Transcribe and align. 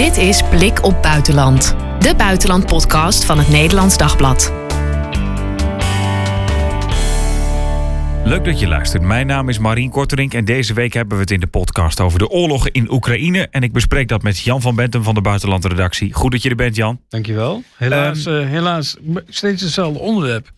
Dit 0.00 0.16
is 0.16 0.42
Blik 0.42 0.84
op 0.84 1.02
Buitenland, 1.02 1.74
de 1.98 2.14
buitenlandpodcast 2.16 3.24
van 3.24 3.38
het 3.38 3.48
Nederlands 3.48 3.96
Dagblad. 3.96 4.52
Leuk 8.24 8.44
dat 8.44 8.60
je 8.60 8.68
luistert. 8.68 9.02
Mijn 9.02 9.26
naam 9.26 9.48
is 9.48 9.58
Marien 9.58 9.90
Korterink 9.90 10.34
en 10.34 10.44
deze 10.44 10.74
week 10.74 10.92
hebben 10.92 11.16
we 11.16 11.22
het 11.22 11.30
in 11.30 11.40
de 11.40 11.46
podcast 11.46 12.00
over 12.00 12.18
de 12.18 12.28
oorlog 12.28 12.68
in 12.68 12.92
Oekraïne. 12.92 13.48
En 13.50 13.62
ik 13.62 13.72
bespreek 13.72 14.08
dat 14.08 14.22
met 14.22 14.38
Jan 14.38 14.60
van 14.60 14.74
Bentum 14.74 15.02
van 15.02 15.14
de 15.14 15.20
Buitenlandredactie. 15.20 16.12
Goed 16.12 16.32
dat 16.32 16.42
je 16.42 16.48
er 16.48 16.56
bent, 16.56 16.76
Jan. 16.76 17.00
Dankjewel. 17.08 17.62
Helaas, 17.76 18.26
eh, 18.26 18.46
helaas 18.46 18.96
steeds 19.28 19.62
hetzelfde 19.62 19.98
onderwerp. 19.98 20.52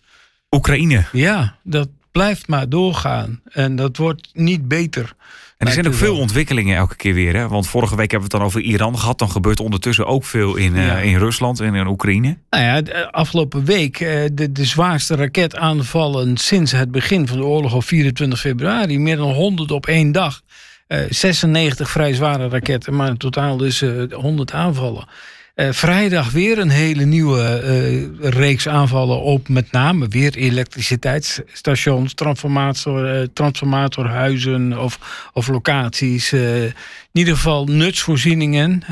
Oekraïne. 0.51 1.05
Ja, 1.11 1.55
dat 1.63 1.89
blijft 2.11 2.47
maar 2.47 2.69
doorgaan. 2.69 3.41
En 3.51 3.75
dat 3.75 3.97
wordt 3.97 4.29
niet 4.33 4.67
beter. 4.67 5.13
En 5.57 5.67
er 5.67 5.73
zijn 5.73 5.87
ook 5.87 5.93
veel 5.93 6.17
ontwikkelingen 6.17 6.77
elke 6.77 6.95
keer 6.95 7.13
weer. 7.13 7.35
Hè? 7.35 7.47
Want 7.47 7.67
vorige 7.67 7.95
week 7.95 8.11
hebben 8.11 8.29
we 8.29 8.35
het 8.35 8.43
dan 8.43 8.51
over 8.51 8.61
Iran 8.61 8.99
gehad. 8.99 9.19
Dan 9.19 9.29
gebeurt 9.29 9.59
ondertussen 9.59 10.05
ook 10.05 10.25
veel 10.25 10.55
in, 10.55 10.75
eh, 10.75 11.03
in 11.03 11.17
Rusland 11.17 11.59
en 11.59 11.75
in 11.75 11.87
Oekraïne. 11.87 12.37
Nou 12.49 12.63
ja, 12.63 12.81
de 12.81 13.11
afgelopen 13.11 13.65
week 13.65 13.99
eh, 13.99 14.23
de, 14.33 14.51
de 14.51 14.65
zwaarste 14.65 15.15
raketaanvallen 15.15 16.37
sinds 16.37 16.71
het 16.71 16.91
begin 16.91 17.27
van 17.27 17.37
de 17.37 17.45
oorlog 17.45 17.73
op 17.73 17.83
24 17.83 18.39
februari. 18.39 18.99
Meer 18.99 19.17
dan 19.17 19.33
100 19.33 19.71
op 19.71 19.87
één 19.87 20.11
dag. 20.11 20.41
Eh 20.87 20.99
96 21.09 21.89
vrij 21.89 22.13
zware 22.13 22.49
raketten, 22.49 22.95
maar 22.95 23.07
in 23.07 23.17
totaal 23.17 23.57
dus 23.57 23.81
eh 23.81 24.03
100 24.11 24.53
aanvallen. 24.53 25.07
Eh, 25.53 25.71
vrijdag 25.71 26.31
weer 26.31 26.57
een 26.57 26.69
hele 26.69 27.05
nieuwe 27.05 27.41
eh, 27.41 28.29
reeks 28.29 28.67
aanvallen 28.67 29.21
op 29.21 29.49
met 29.49 29.71
name 29.71 30.07
weer 30.07 30.35
elektriciteitsstations, 30.35 32.13
transformator, 32.13 33.05
eh, 33.05 33.27
transformatorhuizen 33.33 34.79
of, 34.79 34.99
of 35.33 35.47
locaties. 35.47 36.33
in 36.33 36.73
ieder 37.11 37.35
geval 37.35 37.65
nutsvoorzieningen, 37.65 38.83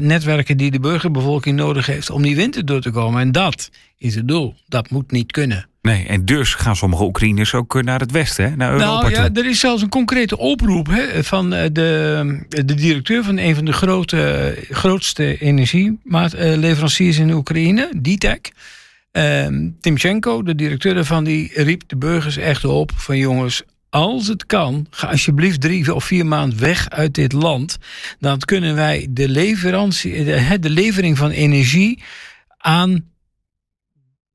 netwerken 0.00 0.56
die 0.56 0.70
de 0.70 0.80
burgerbevolking 0.80 1.56
nodig 1.56 1.86
heeft 1.86 2.10
om 2.10 2.22
die 2.22 2.36
winter 2.36 2.64
door 2.64 2.80
te 2.80 2.90
komen. 2.90 3.20
En 3.20 3.32
dat 3.32 3.70
is 3.96 4.14
het 4.14 4.28
doel. 4.28 4.54
Dat 4.66 4.90
moet 4.90 5.10
niet 5.10 5.32
kunnen. 5.32 5.68
Nee, 5.88 6.06
en 6.06 6.24
dus 6.24 6.54
gaan 6.54 6.76
sommige 6.76 7.02
Oekraïners 7.02 7.54
ook 7.54 7.76
eh, 7.76 7.82
naar 7.82 8.00
het 8.00 8.10
westen, 8.10 8.44
hè? 8.44 8.56
naar 8.56 8.72
Europa 8.72 8.90
Nou 8.90 9.10
ja, 9.10 9.30
toe. 9.30 9.42
er 9.42 9.50
is 9.50 9.60
zelfs 9.60 9.82
een 9.82 9.88
concrete 9.88 10.38
oproep 10.38 10.86
hè, 10.86 11.24
van 11.24 11.54
eh, 11.54 11.68
de, 11.72 12.46
de 12.48 12.74
directeur 12.74 13.24
van 13.24 13.38
een 13.38 13.54
van 13.54 13.64
de 13.64 13.72
grote, 13.72 14.54
grootste 14.70 15.38
energieleveranciers 15.38 17.18
in 17.18 17.30
Oekraïne, 17.30 17.90
DTEC. 18.02 18.52
Ehm 19.12 19.68
Timchenko, 19.80 20.42
de 20.42 20.54
directeur 20.54 20.94
daarvan, 20.94 21.24
die 21.24 21.50
riep 21.54 21.82
de 21.86 21.96
burgers 21.96 22.36
echt 22.36 22.64
op 22.64 22.90
van 22.94 23.16
jongens, 23.18 23.62
als 23.90 24.26
het 24.26 24.46
kan, 24.46 24.86
ga 24.90 25.08
alsjeblieft 25.08 25.60
drie 25.60 25.94
of 25.94 26.04
vier 26.04 26.26
maanden 26.26 26.58
weg 26.58 26.90
uit 26.90 27.14
dit 27.14 27.32
land. 27.32 27.78
Dan 28.18 28.38
kunnen 28.38 28.74
wij 28.74 29.06
de, 29.10 29.28
leverantie, 29.28 30.24
de, 30.24 30.58
de 30.60 30.70
levering 30.70 31.18
van 31.18 31.30
energie 31.30 32.02
aan 32.58 33.04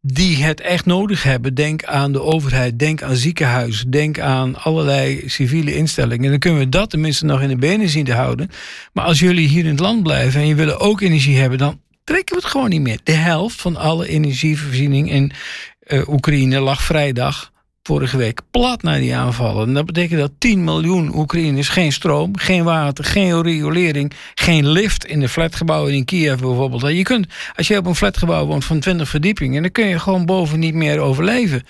die 0.06 0.44
het 0.44 0.62
echt 0.62 0.86
nodig 0.86 1.24
hebben. 1.24 1.54
Denk 1.54 1.84
aan 1.84 2.12
de 2.12 2.22
overheid, 2.22 2.80
denk 2.80 3.02
aan 3.02 3.16
ziekenhuizen, 3.16 3.92
denk 3.92 4.20
aan 4.20 4.56
allerlei 4.56 5.24
civiele 5.26 5.76
instellingen. 5.76 6.30
Dan 6.30 6.40
kunnen 6.40 6.60
we 6.60 6.70
dat 6.70 6.90
tenminste 6.90 7.26
nog 7.26 7.42
in 7.42 7.48
de 7.48 7.56
benen 7.56 7.90
zien 7.90 8.06
te 8.06 8.14
houden. 8.14 8.50
Maar 8.94 9.06
als 9.06 9.20
jullie 9.20 9.48
hier 9.48 9.64
in 9.64 9.70
het 9.70 9.80
land 9.80 10.04
blijven 10.04 10.42
en 10.42 10.48
je 10.48 10.56
willen 10.56 10.80
ook 10.80 11.02
energie 11.02 11.38
hebben, 11.38 11.58
dan 11.58 11.80
trekken 12.04 12.36
we 12.36 12.42
het 12.42 12.52
gewoon 12.52 12.70
niet 12.70 12.82
meer. 12.82 13.00
De 13.04 13.12
helft 13.12 13.62
van 13.62 13.76
alle 13.76 14.08
energievoorziening 14.08 15.12
in 15.12 15.32
eh, 15.80 16.08
Oekraïne 16.10 16.60
lag 16.60 16.82
vrijdag. 16.82 17.52
Vorige 17.88 18.18
week 18.18 18.42
plat 18.52 18.82
naar 18.82 19.00
die 19.00 19.16
aanvallen. 19.16 19.68
En 19.68 19.74
dat 19.74 19.86
betekent 19.86 20.20
dat 20.20 20.32
10 20.38 20.64
miljoen 20.64 21.16
Oekraïners 21.16 21.70
geen 21.70 21.92
stroom, 21.92 22.38
geen 22.38 22.64
water, 22.64 23.06
geen 23.06 23.42
riolering, 23.42 24.12
geen 24.36 24.68
lift 24.68 25.06
in 25.06 25.20
de 25.20 25.30
flatgebouwen 25.30 25.94
in 25.94 26.06
Kiev 26.06 26.40
bijvoorbeeld. 26.40 26.82
Je 26.82 27.04
kunt, 27.04 27.28
als 27.56 27.68
je 27.68 27.78
op 27.78 27.86
een 27.86 27.96
flatgebouw 27.96 28.46
woont 28.46 28.66
van 28.66 28.80
20 28.80 29.10
verdiepingen, 29.10 29.62
dan 29.62 29.72
kun 29.72 29.88
je 29.88 30.00
gewoon 30.00 30.26
boven 30.26 30.60
niet 30.60 30.74
meer 30.74 31.00
overleven. 31.00 31.64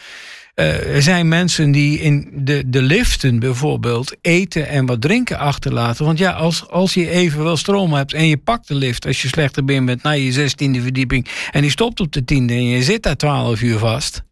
Eh, 0.56 0.96
er 0.96 1.02
zijn 1.02 1.28
mensen 1.28 1.72
die 1.72 2.00
in 2.00 2.32
de, 2.34 2.64
de 2.66 2.82
liften 2.82 3.40
bijvoorbeeld 3.40 4.16
eten 4.22 4.68
en 4.68 4.86
wat 4.86 5.02
drinken 5.02 5.38
achterlaten. 5.40 6.06
Want 6.06 6.18
ja, 6.18 6.32
als, 6.32 6.70
als 6.70 6.94
je 6.94 7.10
even 7.10 7.44
wel 7.44 7.58
stroom 7.58 7.94
hebt 7.94 8.14
en 8.14 8.28
je 8.28 8.38
pakt 8.38 8.68
de 8.68 8.76
lift 8.76 9.06
als 9.06 9.22
je 9.22 9.28
slechter 9.28 9.66
bent 9.66 10.04
naar 10.04 10.18
je 10.18 10.32
zestiende 10.32 10.82
verdieping 10.82 11.28
en 11.52 11.62
die 11.62 11.72
stopt 11.72 12.00
op 12.00 12.12
de 12.12 12.26
tiende 12.26 12.54
en 12.54 12.66
je 12.66 12.84
zit 12.84 13.04
daar 13.04 13.16
12 13.16 13.62
uur 13.62 13.78
vast, 13.78 14.24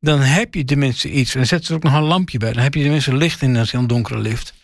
dan 0.00 0.20
heb 0.20 0.54
je 0.54 0.64
tenminste 0.64 1.10
iets. 1.10 1.34
En 1.34 1.46
zet 1.46 1.68
er 1.68 1.74
ook 1.74 1.82
nog 1.82 1.94
een 1.94 2.02
lampje 2.02 2.38
bij. 2.38 2.52
Dan 2.52 2.62
heb 2.62 2.74
je 2.74 2.82
tenminste 2.82 3.16
licht 3.16 3.42
in 3.42 3.66
zo'n 3.66 3.86
donkere 3.86 4.18
lift. 4.18 4.54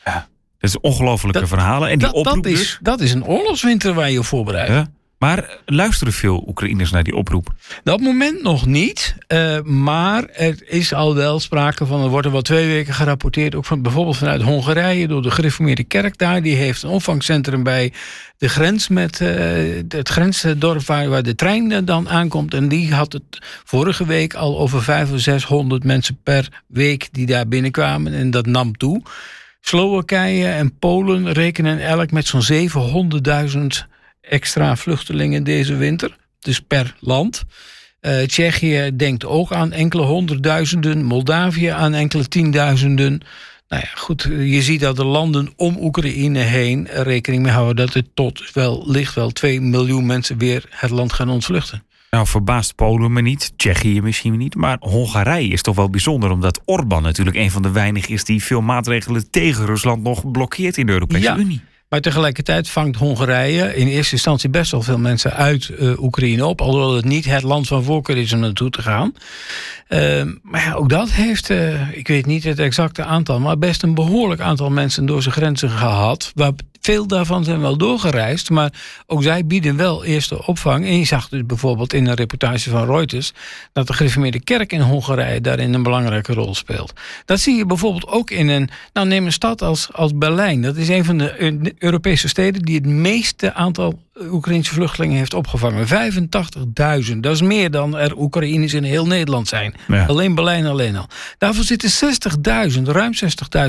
Dat 0.59 0.70
is 0.70 0.81
ongelofelijke 0.81 1.47
verhalen. 1.47 1.88
En 1.88 1.98
die 1.98 2.06
Dat, 2.06 2.16
oproep 2.16 2.43
dat, 2.43 2.53
is, 2.53 2.59
dus. 2.59 2.78
dat 2.82 3.00
is 3.00 3.12
een 3.12 3.25
oorlogswinter 3.25 3.94
waar 3.94 4.10
je 4.10 4.19
op 4.19 4.25
voorbereidt. 4.25 4.88
Maar 5.22 5.58
luisteren 5.66 6.12
veel 6.12 6.44
Oekraïners 6.48 6.90
naar 6.90 7.02
die 7.02 7.16
oproep? 7.16 7.46
Op 7.48 7.54
het 7.84 8.00
moment 8.00 8.42
nog 8.42 8.66
niet. 8.66 9.14
eh, 9.26 9.60
maar 9.60 10.24
er 10.24 10.62
is 10.64 10.94
al 10.94 11.14
wel 11.14 11.40
sprake 11.40 11.86
van. 11.86 12.02
Er 12.02 12.08
wordt 12.08 12.26
er 12.26 12.32
wel 12.32 12.42
twee 12.42 12.66
weken 12.66 12.94
gerapporteerd. 12.94 13.54
Ook 13.54 13.64
van, 13.64 13.82
bijvoorbeeld 13.82 14.16
vanuit 14.16 14.42
Hongarije. 14.42 15.08
Door 15.08 15.22
de 15.22 15.30
gereformeerde 15.30 15.84
kerk 15.84 16.18
daar. 16.18 16.42
Die 16.42 16.54
heeft 16.54 16.82
een 16.82 16.90
opvangcentrum 16.90 17.62
bij 17.62 17.92
de 18.38 18.48
grens 18.48 18.88
met 18.88 19.20
eh, 19.20 19.30
het 19.88 20.08
grensdorp 20.08 20.82
waar, 20.86 21.08
waar 21.08 21.22
de 21.22 21.34
trein 21.34 21.84
dan 21.84 22.08
aankomt. 22.08 22.54
En 22.54 22.68
die 22.68 22.94
had 22.94 23.12
het 23.12 23.38
vorige 23.64 24.06
week 24.06 24.34
al 24.34 24.58
over 24.58 24.82
500 24.82 25.18
of 25.18 25.24
600 25.24 25.84
mensen 25.84 26.18
per 26.22 26.62
week 26.66 27.08
die 27.12 27.26
daar 27.26 27.48
binnenkwamen. 27.48 28.12
En 28.12 28.30
dat 28.30 28.46
nam 28.46 28.76
toe. 28.76 29.02
Slowakije 29.60 30.46
en 30.46 30.78
Polen 30.78 31.32
rekenen 31.32 31.80
elk 31.80 32.10
met 32.10 32.26
zo'n 32.26 32.68
700.000 33.82 33.91
extra 34.22 34.76
vluchtelingen 34.76 35.44
deze 35.44 35.76
winter. 35.76 36.16
Dus 36.40 36.60
per 36.60 36.94
land. 37.00 37.42
Eh, 38.00 38.22
Tsjechië 38.22 38.90
denkt 38.96 39.24
ook 39.24 39.52
aan 39.52 39.72
enkele 39.72 40.02
honderdduizenden. 40.02 41.04
Moldavië 41.04 41.66
aan 41.66 41.94
enkele 41.94 42.28
tienduizenden. 42.28 43.20
Nou 43.68 43.82
ja, 43.84 43.90
goed, 43.94 44.22
je 44.38 44.62
ziet 44.62 44.80
dat 44.80 44.96
de 44.96 45.04
landen 45.04 45.52
om 45.56 45.76
Oekraïne 45.80 46.38
heen 46.38 46.88
er 46.88 47.04
rekening 47.04 47.42
mee 47.42 47.52
houden 47.52 47.86
dat 47.86 47.94
er 47.94 48.04
tot 48.14 48.52
wel, 48.52 48.84
licht 48.86 49.14
wel 49.14 49.30
2 49.30 49.60
miljoen 49.60 50.06
mensen 50.06 50.38
weer 50.38 50.64
het 50.70 50.90
land 50.90 51.12
gaan 51.12 51.28
ontvluchten. 51.28 51.82
Nou, 52.10 52.26
verbaast 52.26 52.74
Polen 52.74 53.12
me 53.12 53.20
niet, 53.20 53.52
Tsjechië 53.56 54.00
misschien 54.00 54.36
niet, 54.36 54.54
maar 54.54 54.76
Hongarije 54.80 55.48
is 55.48 55.62
toch 55.62 55.76
wel 55.76 55.90
bijzonder, 55.90 56.30
omdat 56.30 56.60
Orbán 56.64 57.02
natuurlijk 57.02 57.36
een 57.36 57.50
van 57.50 57.62
de 57.62 57.70
weinigen 57.70 58.10
is 58.10 58.24
die 58.24 58.42
veel 58.42 58.60
maatregelen 58.60 59.30
tegen 59.30 59.66
Rusland 59.66 60.02
nog 60.02 60.30
blokkeert 60.30 60.76
in 60.76 60.86
de 60.86 60.92
Europese 60.92 61.22
Ja. 61.22 61.36
Unie. 61.36 61.60
Maar 61.92 62.00
tegelijkertijd 62.00 62.70
vangt 62.70 62.97
Hongarije 62.97 63.76
in 63.76 63.86
eerste 63.86 64.12
instantie 64.14 64.50
best 64.50 64.70
wel 64.70 64.82
veel 64.82 64.98
mensen 64.98 65.32
uit 65.32 65.69
eh, 65.69 66.03
Oekraïne 66.03 66.47
op. 66.47 66.60
Alhoewel 66.60 66.94
het 66.94 67.04
niet 67.04 67.25
het 67.25 67.42
land 67.42 67.66
van 67.66 67.84
voorkeur 67.84 68.16
is 68.16 68.32
om 68.32 68.41
naartoe 68.41 68.70
te 68.70 68.82
gaan. 68.82 69.14
Ehm, 69.88 70.31
maar 70.42 70.64
ja, 70.64 70.72
ook 70.72 70.88
dat 70.88 71.10
heeft, 71.10 71.50
eh, 71.50 71.97
ik 71.97 72.08
weet 72.08 72.26
niet 72.26 72.44
het 72.44 72.58
exacte 72.58 73.04
aantal, 73.04 73.41
maar 73.41 73.58
best 73.58 73.82
een 73.82 73.94
behoorlijk 73.94 74.41
aantal 74.41 74.70
mensen 74.70 75.06
door 75.06 75.22
zijn 75.22 75.34
grenzen 75.34 75.70
gehad. 75.70 76.32
Veel 76.82 77.06
daarvan 77.06 77.44
zijn 77.44 77.60
wel 77.60 77.76
doorgereisd, 77.76 78.50
maar 78.50 78.72
ook 79.06 79.22
zij 79.22 79.47
bieden 79.47 79.76
wel 79.76 80.04
eerste 80.04 80.47
opvang. 80.47 80.84
En 80.84 80.98
je 80.98 81.04
zag 81.04 81.28
dus 81.28 81.47
bijvoorbeeld 81.47 81.93
in 81.93 82.06
een 82.06 82.15
reportage 82.15 82.70
van 82.70 82.87
Reuters 82.87 83.32
dat 83.72 83.87
de 83.87 83.93
gereformeerde 83.93 84.41
kerk 84.41 84.72
in 84.72 84.81
Hongarije 84.81 85.41
daarin 85.41 85.75
een 85.75 85.82
belangrijke 85.82 86.32
rol 86.32 86.54
speelt. 86.54 86.93
Dat 87.25 87.41
zie 87.41 87.56
je 87.56 87.66
bijvoorbeeld 87.66 88.06
ook 88.06 88.31
in 88.31 88.48
een, 88.48 88.70
nou 88.93 89.06
neem 89.06 89.26
een 89.26 89.32
stad 89.32 89.62
als, 89.62 89.88
als 89.93 90.15
Berlijn. 90.15 90.62
Dat 90.62 90.76
is 90.76 90.88
een 90.88 91.04
van 91.04 91.19
de 91.19 91.41
Eu- 91.41 91.72
Europese 91.78 92.28
steden 92.28 92.62
die 92.62 92.75
het 92.75 92.87
meeste 92.87 93.54
aantal 93.54 93.99
Oekraïnse 94.20 94.74
vluchtelingen 94.74 95.16
heeft 95.16 95.34
opgevangen. 95.34 95.86
85.000. 97.08 97.16
Dat 97.16 97.34
is 97.34 97.42
meer 97.42 97.70
dan 97.70 97.96
er 97.96 98.18
Oekraïners 98.18 98.74
in 98.74 98.84
heel 98.84 99.06
Nederland 99.06 99.48
zijn. 99.48 99.74
Ja. 99.88 100.06
Alleen 100.06 100.34
Berlijn 100.34 100.66
alleen 100.66 100.96
al. 100.96 101.06
Daarvoor 101.38 101.64
zitten 101.64 101.90
60.000, 102.72 102.82
ruim 102.82 103.12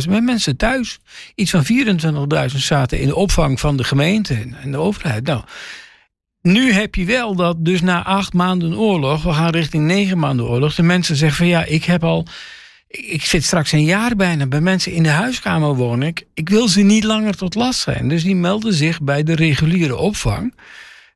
60.000 0.04 0.10
met 0.10 0.24
mensen 0.24 0.58
thuis. 0.58 1.00
Iets 1.36 1.52
van 1.52 1.66
24.000 2.52 2.58
zaten 2.58 3.00
in 3.00 3.08
de 3.08 3.16
opvang 3.16 3.60
van 3.60 3.78
de 3.78 3.84
gemeente 3.84 4.48
en 4.62 4.72
de 4.72 4.78
overheid. 4.78 5.26
Nou, 5.26 5.44
nu 6.42 6.72
heb 6.72 6.96
je 6.96 7.06
wel 7.06 7.36
dat 7.36 7.66
dus 7.66 7.82
na 7.82 8.04
acht 8.04 8.34
maanden 8.34 8.78
oorlog, 8.78 9.24
we 9.24 9.34
gaan 9.34 9.50
richting 9.50 9.86
negen 9.86 10.20
maanden 10.20 10.46
oorlog, 10.46 10.76
de 10.76 10.84
mensen 10.84 11.16
zeggen 11.16 11.38
van 11.38 11.48
ja, 11.48 11.66
ik 11.66 11.84
heb 11.84 12.04
al, 12.04 12.28
ik 12.98 13.26
zit 13.26 13.44
straks 13.44 13.72
een 13.72 13.84
jaar 13.84 14.16
bijna 14.16 14.46
bij 14.46 14.62
mensen 14.62 14.92
in 14.92 15.04
de 15.04 15.10
huiskamer 15.10 15.76
wonen. 15.76 16.08
Ik, 16.08 16.26
ik 16.34 16.50
wil 16.50 16.68
ze 16.68 16.82
niet 16.82 17.04
langer 17.04 17.36
tot 17.36 17.56
last 17.56 17.80
zijn. 17.80 18.08
Dus 18.08 18.24
die 18.24 18.36
melden 18.36 18.74
zich 18.74 19.02
bij 19.02 19.24
de 19.24 19.36
reguliere 19.36 19.96
opvang. 19.96 20.54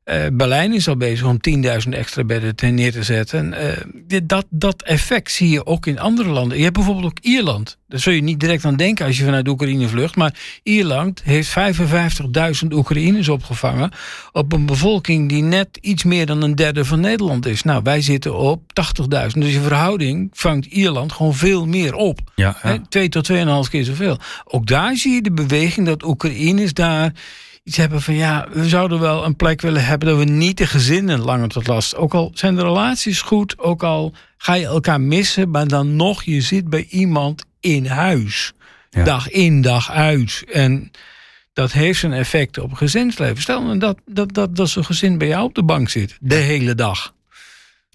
Eh, 0.08 0.26
Berlijn 0.32 0.72
is 0.72 0.88
al 0.88 0.96
bezig 0.96 1.26
om 1.26 1.40
10.000 1.40 1.94
extra 1.94 2.24
bedden 2.24 2.74
neer 2.74 2.92
te 2.92 3.02
zetten. 3.02 3.52
Eh, 3.52 4.22
dat, 4.24 4.46
dat 4.50 4.82
effect 4.82 5.30
zie 5.30 5.48
je 5.48 5.66
ook 5.66 5.86
in 5.86 5.98
andere 5.98 6.28
landen. 6.28 6.56
Je 6.56 6.62
hebt 6.62 6.76
bijvoorbeeld 6.76 7.06
ook 7.06 7.18
Ierland. 7.20 7.78
Daar 7.88 8.00
zul 8.00 8.12
je 8.12 8.22
niet 8.22 8.40
direct 8.40 8.64
aan 8.64 8.76
denken 8.76 9.06
als 9.06 9.18
je 9.18 9.24
vanuit 9.24 9.48
Oekraïne 9.48 9.88
vlucht. 9.88 10.16
Maar 10.16 10.34
Ierland 10.62 11.22
heeft 11.24 11.54
55.000 12.62 12.72
Oekraïners 12.72 13.28
opgevangen. 13.28 13.90
Op 14.32 14.52
een 14.52 14.66
bevolking 14.66 15.28
die 15.28 15.42
net 15.42 15.78
iets 15.80 16.04
meer 16.04 16.26
dan 16.26 16.42
een 16.42 16.54
derde 16.54 16.84
van 16.84 17.00
Nederland 17.00 17.46
is. 17.46 17.62
Nou, 17.62 17.80
wij 17.82 18.00
zitten 18.00 18.36
op 18.36 18.62
80.000. 19.00 19.06
Dus 19.32 19.54
in 19.54 19.62
verhouding 19.62 20.30
vangt 20.32 20.66
Ierland 20.66 21.12
gewoon 21.12 21.34
veel 21.34 21.66
meer 21.66 21.94
op. 21.94 22.20
Ja, 22.34 22.58
ja. 22.62 22.68
Hè, 22.68 22.78
Twee 22.88 23.08
tot 23.08 23.24
tweeënhalf 23.24 23.68
keer 23.68 23.84
zoveel. 23.84 24.18
Ook 24.44 24.66
daar 24.66 24.96
zie 24.96 25.12
je 25.12 25.22
de 25.22 25.32
beweging 25.32 25.86
dat 25.86 26.04
Oekraïners 26.04 26.72
daar 26.72 27.12
iets 27.68 27.76
hebben 27.76 28.02
van 28.02 28.14
ja, 28.14 28.46
we 28.52 28.68
zouden 28.68 29.00
wel 29.00 29.24
een 29.24 29.36
plek 29.36 29.60
willen 29.60 29.84
hebben 29.84 30.08
dat 30.08 30.18
we 30.18 30.24
niet 30.24 30.56
de 30.56 30.66
gezinnen 30.66 31.20
langer 31.20 31.48
tot 31.48 31.66
last. 31.66 31.96
Ook 31.96 32.14
al 32.14 32.30
zijn 32.34 32.54
de 32.54 32.62
relaties 32.62 33.20
goed, 33.20 33.58
ook 33.58 33.82
al 33.82 34.12
ga 34.36 34.54
je 34.54 34.66
elkaar 34.66 35.00
missen, 35.00 35.50
maar 35.50 35.68
dan 35.68 35.96
nog, 35.96 36.22
je 36.22 36.40
zit 36.40 36.68
bij 36.68 36.86
iemand 36.90 37.44
in 37.60 37.86
huis. 37.86 38.52
Ja. 38.90 39.04
Dag 39.04 39.30
in, 39.30 39.60
dag 39.60 39.90
uit. 39.90 40.44
En 40.52 40.90
dat 41.52 41.72
heeft 41.72 42.00
zijn 42.00 42.12
effect 42.12 42.58
op 42.58 42.70
het 42.70 42.78
gezinsleven. 42.78 43.42
Stel 43.42 43.62
nou 43.62 43.78
dat, 43.78 43.98
dat, 44.06 44.34
dat, 44.34 44.56
dat 44.56 44.68
zo'n 44.68 44.84
gezin 44.84 45.18
bij 45.18 45.28
jou 45.28 45.44
op 45.44 45.54
de 45.54 45.64
bank 45.64 45.88
zit, 45.88 46.16
de 46.20 46.34
hele 46.34 46.74
dag. 46.74 47.14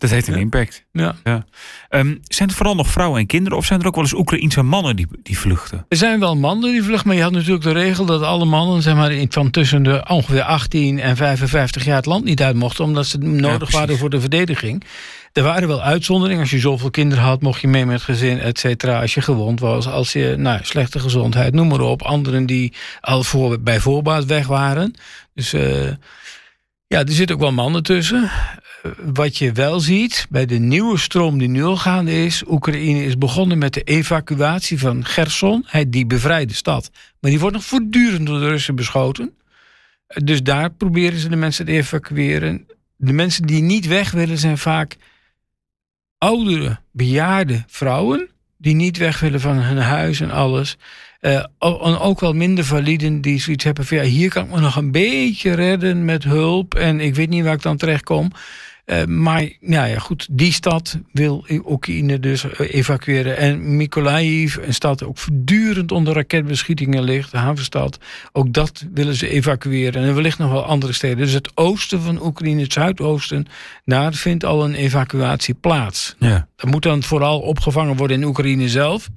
Dat 0.09 0.11
heeft 0.11 0.27
een 0.27 0.33
Ja. 0.33 0.39
impact. 0.39 0.85
Ja. 0.91 1.15
Ja. 1.23 1.45
Ehm, 1.89 2.15
zijn 2.27 2.47
het 2.47 2.57
vooral 2.57 2.75
nog 2.75 2.87
vrouwen 2.87 3.19
en 3.19 3.25
kinderen 3.25 3.57
of 3.57 3.65
zijn 3.65 3.79
er 3.81 3.87
ook 3.87 3.95
wel 3.95 4.03
eens 4.03 4.13
Oekraïense 4.13 4.61
mannen 4.61 4.95
die, 4.95 5.07
die 5.23 5.37
vluchten? 5.39 5.85
Er 5.89 5.97
zijn 5.97 6.19
wel 6.19 6.35
mannen 6.35 6.71
die 6.71 6.83
vluchten, 6.83 7.07
maar 7.07 7.17
je 7.17 7.23
had 7.23 7.31
natuurlijk 7.31 7.63
de 7.63 7.71
regel 7.71 8.05
dat 8.05 8.21
alle 8.21 8.45
mannen 8.45 8.81
zeg 8.81 8.95
maar, 8.95 9.11
in- 9.11 9.31
van 9.31 9.49
tussen 9.51 9.83
de 9.83 10.05
ongeveer 10.07 10.41
18 10.43 10.99
en 10.99 11.15
55 11.15 11.85
jaar 11.85 11.95
het 11.95 12.05
land 12.05 12.23
niet 12.23 12.41
uit 12.41 12.55
mochten, 12.55 12.83
omdat 12.83 13.05
ze 13.07 13.17
nodig 13.17 13.71
waren 13.71 13.97
voor 13.97 14.09
de 14.09 14.19
verdediging. 14.19 14.83
Er 15.33 15.43
waren 15.43 15.67
wel 15.67 15.81
uitzonderingen. 15.81 16.41
Als 16.41 16.51
je 16.51 16.59
zoveel 16.59 16.89
kinderen 16.91 17.23
had, 17.23 17.41
mocht 17.41 17.61
je 17.61 17.67
mee 17.67 17.85
met 17.85 17.95
het 17.95 18.03
gezin, 18.03 18.39
et 18.39 18.59
cetera. 18.59 19.01
Als 19.01 19.13
je 19.13 19.21
gewond 19.21 19.59
was, 19.59 19.87
als 19.87 20.13
je 20.13 20.35
nou, 20.37 20.59
slechte 20.63 20.99
gezondheid, 20.99 21.53
noem 21.53 21.67
maar 21.67 21.79
op. 21.81 22.01
Anderen 22.01 22.45
die 22.45 22.73
al 23.01 23.23
voor, 23.23 23.59
bij 23.61 23.79
voorbaat 23.79 24.25
weg 24.25 24.47
waren. 24.47 24.93
Dus 25.33 25.53
eh, 25.53 25.83
ja, 26.87 26.99
er 26.99 27.11
zitten 27.11 27.35
ook 27.35 27.41
wel 27.41 27.51
mannen 27.51 27.83
tussen. 27.83 28.29
Wat 29.13 29.37
je 29.37 29.51
wel 29.51 29.79
ziet 29.79 30.27
bij 30.29 30.45
de 30.45 30.59
nieuwe 30.59 30.97
stroom 30.97 31.37
die 31.37 31.47
nu 31.47 31.63
al 31.63 31.77
gaande 31.77 32.25
is. 32.25 32.43
Oekraïne 32.47 33.05
is 33.05 33.17
begonnen 33.17 33.57
met 33.57 33.73
de 33.73 33.83
evacuatie 33.83 34.79
van 34.79 35.05
Gerson, 35.05 35.65
die 35.87 36.05
bevrijde 36.05 36.53
stad. 36.53 36.89
Maar 37.19 37.31
die 37.31 37.39
wordt 37.39 37.55
nog 37.55 37.65
voortdurend 37.65 38.27
door 38.27 38.39
de 38.39 38.47
Russen 38.47 38.75
beschoten. 38.75 39.33
Dus 40.07 40.43
daar 40.43 40.69
proberen 40.71 41.19
ze 41.19 41.29
de 41.29 41.35
mensen 41.35 41.65
te 41.65 41.71
evacueren. 41.71 42.67
De 42.95 43.13
mensen 43.13 43.45
die 43.45 43.61
niet 43.61 43.87
weg 43.87 44.11
willen 44.11 44.37
zijn 44.37 44.57
vaak 44.57 44.95
oudere, 46.17 46.79
bejaarde 46.91 47.63
vrouwen. 47.67 48.29
Die 48.57 48.75
niet 48.75 48.97
weg 48.97 49.19
willen 49.19 49.39
van 49.39 49.57
hun 49.57 49.77
huis 49.77 50.19
en 50.19 50.31
alles. 50.31 50.77
Eh, 51.19 51.35
en 51.59 51.99
ook 51.99 52.19
wel 52.19 52.33
minder 52.33 52.65
validen 52.65 53.21
die 53.21 53.39
zoiets 53.39 53.63
hebben 53.63 53.85
van 53.85 53.97
ja, 53.97 54.03
hier 54.03 54.29
kan 54.29 54.45
ik 54.45 54.51
me 54.51 54.59
nog 54.59 54.75
een 54.75 54.91
beetje 54.91 55.53
redden 55.53 56.05
met 56.05 56.23
hulp. 56.23 56.75
En 56.75 56.99
ik 56.99 57.15
weet 57.15 57.29
niet 57.29 57.43
waar 57.43 57.53
ik 57.53 57.61
dan 57.61 57.77
terecht 57.77 58.03
kom. 58.03 58.31
Eh, 58.85 59.05
maar 59.05 59.49
nou 59.59 59.89
ja, 59.89 59.99
goed, 59.99 60.27
die 60.31 60.53
stad 60.53 60.99
wil 61.11 61.45
Oekraïne 61.65 62.19
dus 62.19 62.43
eh, 62.43 62.73
evacueren. 62.73 63.37
En 63.37 63.77
Mykolaiv, 63.77 64.55
een 64.55 64.73
stad 64.73 64.99
die 64.99 65.07
ook 65.07 65.17
voortdurend 65.17 65.91
onder 65.91 66.13
raketbeschietingen 66.13 67.03
ligt, 67.03 67.31
de 67.31 67.37
havenstad, 67.37 67.97
ook 68.31 68.53
dat 68.53 68.85
willen 68.93 69.15
ze 69.15 69.29
evacueren. 69.29 70.03
En 70.03 70.15
wellicht 70.15 70.37
nog 70.37 70.51
wel 70.51 70.65
andere 70.65 70.93
steden. 70.93 71.17
Dus 71.17 71.33
het 71.33 71.51
oosten 71.57 72.01
van 72.01 72.25
Oekraïne, 72.25 72.61
het 72.61 72.73
zuidoosten, 72.73 73.45
daar 73.85 74.13
vindt 74.13 74.45
al 74.45 74.63
een 74.63 74.75
evacuatie 74.75 75.53
plaats. 75.53 76.15
Ja. 76.19 76.47
Dat 76.55 76.69
moet 76.69 76.83
dan 76.83 77.03
vooral 77.03 77.39
opgevangen 77.39 77.95
worden 77.95 78.21
in 78.21 78.27
Oekraïne 78.27 78.69
zelf. 78.69 79.09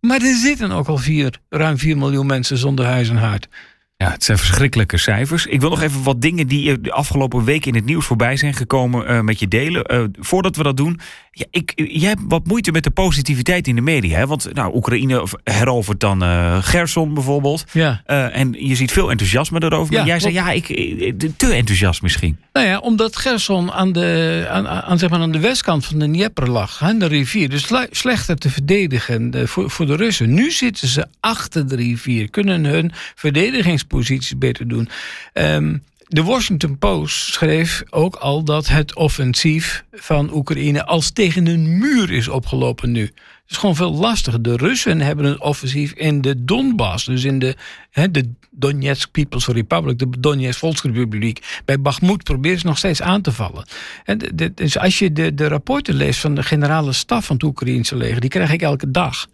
Maar 0.00 0.20
er 0.22 0.36
zitten 0.36 0.70
ook 0.70 0.88
al 0.88 0.98
vier, 0.98 1.38
ruim 1.48 1.78
4 1.78 1.96
miljoen 1.96 2.26
mensen 2.26 2.58
zonder 2.58 2.84
huis 2.84 3.08
en 3.08 3.16
haard. 3.16 3.48
Ja, 3.96 4.10
het 4.10 4.24
zijn 4.24 4.38
verschrikkelijke 4.38 4.96
cijfers. 4.96 5.46
Ik 5.46 5.60
wil 5.60 5.70
nog 5.70 5.82
even 5.82 6.02
wat 6.02 6.20
dingen 6.20 6.46
die 6.46 6.80
de 6.80 6.92
afgelopen 6.92 7.44
week 7.44 7.66
in 7.66 7.74
het 7.74 7.84
nieuws 7.84 8.06
voorbij 8.06 8.36
zijn 8.36 8.54
gekomen 8.54 9.06
eh, 9.06 9.20
met 9.20 9.38
je 9.38 9.48
delen. 9.48 9.84
Eh, 9.84 10.04
voordat 10.12 10.56
we 10.56 10.62
dat 10.62 10.76
doen, 10.76 11.00
ja, 11.36 11.44
ik, 11.50 11.72
jij 11.74 12.08
hebt 12.08 12.20
wat 12.28 12.46
moeite 12.46 12.72
met 12.72 12.84
de 12.84 12.90
positiviteit 12.90 13.66
in 13.68 13.74
de 13.74 13.80
media. 13.80 14.18
Hè? 14.18 14.26
Want 14.26 14.48
nou, 14.52 14.74
Oekraïne 14.74 15.26
herovert 15.44 16.00
dan 16.00 16.22
eh, 16.22 16.58
Gerson 16.60 17.14
bijvoorbeeld. 17.14 17.64
Ja. 17.72 18.02
Eh, 18.06 18.36
en 18.36 18.54
je 18.58 18.74
ziet 18.74 18.92
veel 18.92 19.10
enthousiasme 19.10 19.60
daarover. 19.60 19.92
Ja, 19.92 19.98
maar 19.98 20.08
jij 20.08 20.20
zei, 20.20 20.32
ja, 20.32 20.50
ik, 20.50 20.68
eh, 20.68 21.12
te 21.36 21.52
enthousiast 21.52 22.02
misschien. 22.02 22.38
Nou 22.52 22.66
ja, 22.66 22.78
omdat 22.78 23.16
Gerson 23.16 23.72
aan 23.72 23.92
de, 23.92 24.46
aan, 24.50 24.68
aan, 24.68 24.98
zeg 24.98 25.10
maar 25.10 25.20
aan 25.20 25.32
de 25.32 25.38
westkant 25.40 25.86
van 25.86 25.98
de 25.98 26.06
Dnieper 26.06 26.50
lag, 26.50 26.82
aan 26.82 26.98
de 26.98 27.06
rivier. 27.06 27.48
Dus 27.48 27.62
sle- 27.62 27.88
slechter 27.90 28.36
te 28.36 28.50
verdedigen 28.50 29.48
voor, 29.48 29.70
voor 29.70 29.86
de 29.86 29.96
Russen. 29.96 30.34
Nu 30.34 30.50
zitten 30.50 30.88
ze 30.88 31.06
achter 31.20 31.68
de 31.68 31.76
rivier, 31.76 32.30
kunnen 32.30 32.64
hun 32.64 32.92
verdedigingsposities 33.14 34.38
beter 34.38 34.68
doen. 34.68 34.88
Ehm, 35.32 35.76
de 36.08 36.22
Washington 36.22 36.78
Post 36.78 37.32
schreef 37.32 37.82
ook 37.90 38.14
al 38.14 38.44
dat 38.44 38.68
het 38.68 38.94
offensief 38.94 39.84
van 39.92 40.34
Oekraïne 40.34 40.86
als 40.86 41.10
tegen 41.10 41.46
een 41.46 41.78
muur 41.78 42.10
is 42.10 42.28
opgelopen 42.28 42.92
nu. 42.92 43.02
Het 43.02 43.52
is 43.52 43.56
gewoon 43.56 43.76
veel 43.76 43.94
lastiger. 43.94 44.42
De 44.42 44.56
Russen 44.56 45.00
hebben 45.00 45.24
een 45.24 45.40
offensief 45.40 45.92
in 45.92 46.20
de 46.20 46.44
Donbass, 46.44 47.04
dus 47.04 47.24
in 47.24 47.38
de, 47.38 47.56
de 48.10 48.32
Donetsk 48.50 49.10
People's 49.10 49.46
Republic, 49.46 49.98
de 49.98 50.08
Donetsk 50.18 50.58
Volksrepubliek. 50.58 51.60
Bij 51.64 51.80
Bakhmut 51.80 52.22
proberen 52.22 52.58
ze 52.58 52.66
nog 52.66 52.78
steeds 52.78 53.02
aan 53.02 53.22
te 53.22 53.32
vallen. 53.32 53.64
En 54.04 54.18
dus 54.54 54.78
als 54.78 54.98
je 54.98 55.12
de, 55.12 55.34
de 55.34 55.48
rapporten 55.48 55.94
leest 55.94 56.20
van 56.20 56.34
de 56.34 56.42
generale 56.42 56.92
staf 56.92 57.24
van 57.24 57.36
het 57.36 57.44
Oekraïnse 57.44 57.96
leger, 57.96 58.20
die 58.20 58.30
krijg 58.30 58.52
ik 58.52 58.62
elke 58.62 58.90
dag, 58.90 59.26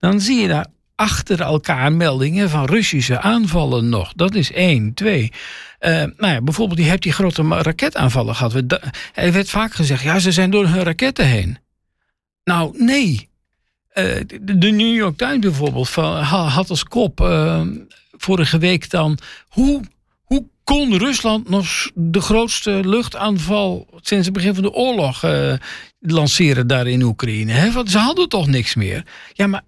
dan 0.00 0.20
zie 0.20 0.40
je 0.40 0.48
daar 0.48 0.66
achter 0.98 1.40
elkaar 1.40 1.92
meldingen 1.92 2.50
van 2.50 2.64
Russische 2.64 3.20
aanvallen 3.20 3.88
nog. 3.88 4.12
Dat 4.12 4.34
is 4.34 4.52
één. 4.52 4.94
Twee. 4.94 5.32
Eh, 5.78 5.92
nou 5.92 6.32
ja, 6.32 6.42
bijvoorbeeld, 6.42 6.78
je 6.78 6.84
hebt 6.84 7.02
die 7.02 7.12
grote 7.12 7.42
raketaanvallen 7.42 8.34
gehad. 8.34 8.54
Er 9.14 9.32
werd 9.32 9.50
vaak 9.50 9.72
gezegd, 9.72 10.02
ja, 10.02 10.18
ze 10.18 10.32
zijn 10.32 10.50
door 10.50 10.66
hun 10.66 10.82
raketten 10.82 11.26
heen. 11.26 11.58
Nou, 12.44 12.84
nee. 12.84 13.28
Eh, 13.88 14.04
de, 14.40 14.70
New 14.70 14.94
York 14.94 15.16
Times 15.16 15.38
bijvoorbeeld 15.38 15.94
had 16.48 16.70
als 16.70 16.84
kop 16.84 17.20
eh, 17.20 17.62
vorige 18.10 18.58
week 18.58 18.90
dan... 18.90 19.18
Hoe, 19.48 19.80
hoe 20.22 20.46
kon 20.64 20.96
Rusland 20.98 21.48
nog 21.48 21.90
de 21.94 22.20
grootste 22.20 22.80
luchtaanval 22.84 23.86
sinds 24.00 24.24
het 24.24 24.34
begin 24.34 24.54
van 24.54 24.62
de 24.62 24.72
oorlog 24.72 25.24
lanceren 25.98 26.66
daar 26.66 26.86
in 26.86 27.02
Oekraïne? 27.02 27.52
Hè? 27.52 27.72
Want 27.72 27.90
ze 27.90 27.98
hadden 27.98 28.28
toch 28.28 28.46
niks 28.46 28.74
meer. 28.74 29.04
Ja, 29.32 29.46
maar 29.46 29.62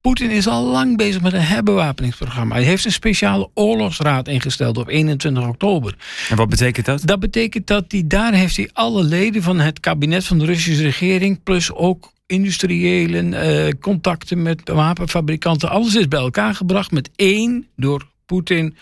Poetin 0.00 0.30
is 0.30 0.46
al 0.46 0.64
lang 0.64 0.96
bezig 0.96 1.22
met 1.22 1.32
een 1.32 1.40
herbewapeningsprogramma. 1.40 2.54
Hij 2.54 2.64
heeft 2.64 2.84
een 2.84 2.92
speciale 2.92 3.50
oorlogsraad 3.54 4.28
ingesteld 4.28 4.78
op 4.78 4.88
21 4.88 5.46
oktober. 5.46 5.96
En 6.28 6.36
wat 6.36 6.48
betekent 6.48 6.86
dat? 6.86 7.02
Dat 7.04 7.20
betekent 7.20 7.66
dat 7.66 7.84
hij 7.88 8.04
daar 8.06 8.32
heeft 8.32 8.56
hij 8.56 8.70
alle 8.72 9.02
leden 9.02 9.42
van 9.42 9.58
het 9.58 9.80
kabinet 9.80 10.24
van 10.26 10.38
de 10.38 10.44
Russische 10.44 10.82
regering, 10.82 11.42
plus 11.42 11.72
ook 11.72 12.12
industriëlen, 12.26 13.34
eh, 13.34 13.72
contacten 13.80 14.42
met 14.42 14.68
wapenfabrikanten, 14.68 15.70
alles 15.70 15.94
is 15.94 16.08
bij 16.08 16.20
elkaar 16.20 16.54
gebracht 16.54 16.90
met 16.90 17.10
één 17.16 17.66
door 17.76 18.06
Poetin 18.26 18.76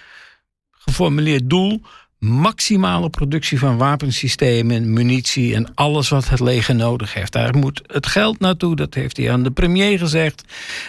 geformuleerd 0.70 1.50
doel. 1.50 1.82
Maximale 2.18 3.10
productie 3.10 3.58
van 3.58 3.76
wapensystemen, 3.76 4.92
munitie 4.92 5.54
en 5.54 5.74
alles 5.74 6.08
wat 6.08 6.28
het 6.28 6.40
leger 6.40 6.74
nodig 6.74 7.14
heeft. 7.14 7.32
Daar 7.32 7.56
moet 7.56 7.82
het 7.86 8.06
geld 8.06 8.40
naartoe, 8.40 8.76
dat 8.76 8.94
heeft 8.94 9.16
hij 9.16 9.32
aan 9.32 9.42
de 9.42 9.50
premier 9.50 9.98
gezegd. 9.98 10.42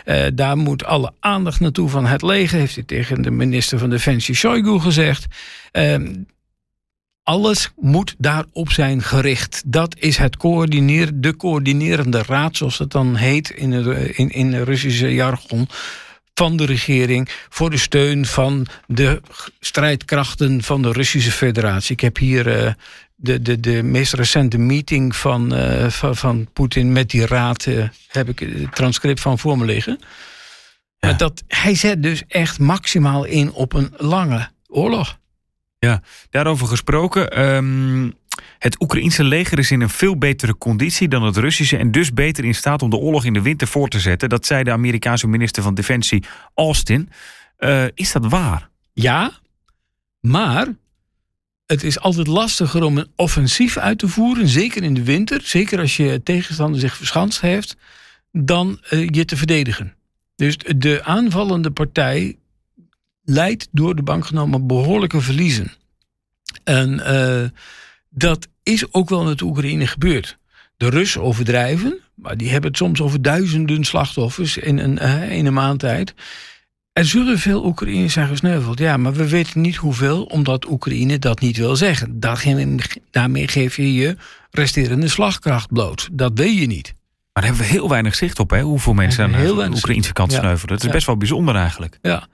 Eh, 0.05 0.25
daar 0.33 0.57
moet 0.57 0.85
alle 0.85 1.13
aandacht 1.19 1.59
naartoe 1.59 1.89
van 1.89 2.05
het 2.05 2.21
leger, 2.21 2.59
heeft 2.59 2.75
hij 2.75 2.83
tegen 2.83 3.21
de 3.21 3.31
minister 3.31 3.79
van 3.79 3.89
Defensie 3.89 4.35
Shoigu 4.35 4.79
gezegd. 4.79 5.25
Ehm, 5.71 6.13
alles 7.23 7.71
moet 7.75 8.15
daarop 8.17 8.71
zijn 8.71 9.01
gericht. 9.01 9.63
Dat 9.65 9.95
is 9.99 10.17
het 10.17 10.37
coördineer, 10.37 11.09
de 11.13 11.35
coördinerende 11.35 12.23
raad, 12.27 12.57
zoals 12.57 12.77
het 12.77 12.91
dan 12.91 13.15
heet 13.15 13.49
in 13.49 13.71
in, 14.15 14.29
in 14.29 14.53
het 14.53 14.67
Russische 14.67 15.13
jargon. 15.13 15.67
Van 16.39 16.57
de 16.57 16.65
regering 16.65 17.29
voor 17.49 17.69
de 17.69 17.77
steun 17.77 18.25
van 18.25 18.67
de 18.87 19.21
strijdkrachten 19.59 20.63
van 20.63 20.81
de 20.81 20.91
Russische 20.91 21.31
Federatie. 21.31 21.91
Ik 21.91 21.99
heb 21.99 22.17
hier 22.17 22.63
eh, 22.65 22.73
de, 23.15 23.41
de, 23.41 23.59
de 23.59 23.83
meest 23.83 24.13
recente 24.13 24.57
meeting 24.57 25.15
van, 25.15 25.55
eh, 25.55 25.89
van, 25.89 26.15
van 26.15 26.49
Poetin 26.53 26.91
met 26.91 27.09
die 27.09 27.25
raad. 27.25 27.65
eh, 27.65 27.87
heb 28.07 28.29
ik 28.29 28.39
het 28.39 28.75
transcript 28.75 29.19
van 29.19 29.39
voor 29.39 29.57
me 29.57 29.65
liggen. 29.65 29.99
Ja. 30.99 31.13
Dat, 31.13 31.43
hij 31.47 31.75
zet 31.75 32.03
dus 32.03 32.23
echt 32.27 32.59
maximaal 32.59 33.25
in 33.25 33.51
op 33.51 33.73
een 33.73 33.93
lange 33.97 34.49
oorlog. 34.67 35.17
Daarover 36.29 36.67
gesproken. 36.67 37.29
ehm, 37.31 38.09
het 38.57 38.81
Oekraïense 38.81 39.23
leger 39.23 39.59
is 39.59 39.71
in 39.71 39.81
een 39.81 39.89
veel 39.89 40.17
betere 40.17 40.57
conditie 40.57 41.07
dan 41.07 41.23
het 41.23 41.37
Russische. 41.37 41.77
En 41.77 41.91
dus 41.91 42.13
beter 42.13 42.45
in 42.45 42.55
staat 42.55 42.81
om 42.81 42.89
de 42.89 42.97
oorlog 42.97 43.25
in 43.25 43.33
de 43.33 43.41
winter 43.41 43.67
voor 43.67 43.87
te 43.87 43.99
zetten. 43.99 44.29
Dat 44.29 44.45
zei 44.45 44.63
de 44.63 44.71
Amerikaanse 44.71 45.27
minister 45.27 45.63
van 45.63 45.73
Defensie 45.73 46.23
Austin. 46.53 47.09
Eh, 47.57 47.83
is 47.93 48.11
dat 48.11 48.25
waar? 48.25 48.69
Ja, 48.93 49.31
maar 50.19 50.67
het 51.65 51.83
is 51.83 51.99
altijd 51.99 52.27
lastiger 52.27 52.83
om 52.83 52.97
een 52.97 53.11
offensief 53.15 53.77
uit 53.77 53.99
te 53.99 54.07
voeren, 54.07 54.47
zeker 54.47 54.83
in 54.83 54.93
de 54.93 55.03
winter, 55.03 55.41
zeker 55.43 55.79
als 55.79 55.97
je 55.97 56.23
tegenstander 56.23 56.79
zich 56.79 56.95
verschanst 56.95 57.41
heeft, 57.41 57.75
dan 58.31 58.79
eh, 58.89 59.07
je 59.09 59.25
te 59.25 59.37
verdedigen. 59.37 59.95
Dus 60.35 60.57
de 60.57 61.03
aanvallende 61.03 61.71
partij 61.71 62.37
leidt 63.23 63.67
door 63.71 63.95
de 63.95 64.03
bank 64.03 64.25
genomen 64.25 64.67
behoorlijke 64.67 65.21
verliezen. 65.21 65.71
En 66.63 66.99
eh, 66.99 67.49
dat 68.09 68.47
is 68.63 68.93
ook 68.93 69.09
wel 69.09 69.23
met 69.23 69.37
de 69.37 69.45
Oekraïne 69.45 69.87
gebeurd. 69.87 70.37
De 70.77 70.89
Russen 70.89 71.21
overdrijven, 71.21 71.99
maar 72.15 72.37
die 72.37 72.49
hebben 72.49 72.69
het 72.69 72.79
soms 72.79 73.01
over 73.01 73.21
duizenden 73.21 73.83
slachtoffers 73.83 74.57
in 74.57 74.77
een, 74.77 74.99
eh, 74.99 75.31
in 75.31 75.45
een 75.45 75.53
maand 75.53 75.79
tijd. 75.79 76.13
Er 76.93 77.05
zullen 77.05 77.39
veel 77.39 77.65
Oekraïners 77.65 78.13
zijn 78.13 78.27
gesneuveld. 78.27 78.79
Ja, 78.79 78.97
maar 78.97 79.13
we 79.13 79.29
weten 79.29 79.61
niet 79.61 79.75
hoeveel, 79.75 80.23
omdat 80.23 80.69
Oekraïne 80.69 81.19
dat 81.19 81.39
niet 81.39 81.57
wil 81.57 81.75
zeggen. 81.75 82.19
Daarmee 83.11 83.47
geef 83.47 83.75
je 83.75 83.93
je 83.93 84.17
resterende 84.51 85.07
slagkracht 85.07 85.73
bloot. 85.73 86.09
Dat 86.11 86.31
weet 86.35 86.57
je 86.57 86.65
niet. 86.65 86.93
Maar 87.33 87.43
daar 87.43 87.45
hebben 87.51 87.61
we 87.61 87.79
heel 87.79 87.89
weinig 87.89 88.15
zicht 88.15 88.39
op, 88.39 88.49
hè? 88.49 88.61
Hoeveel 88.61 88.93
mensen 88.93 89.23
aan 89.23 89.31
de 89.31 89.69
Oekraïnse 89.75 90.13
kant 90.13 90.31
sneuvelen. 90.31 90.75
Dat 90.75 90.85
is 90.85 90.91
best 90.91 91.05
wel 91.05 91.17
bijzonder 91.17 91.55
eigenlijk. 91.55 91.97
Ja. 92.01 92.27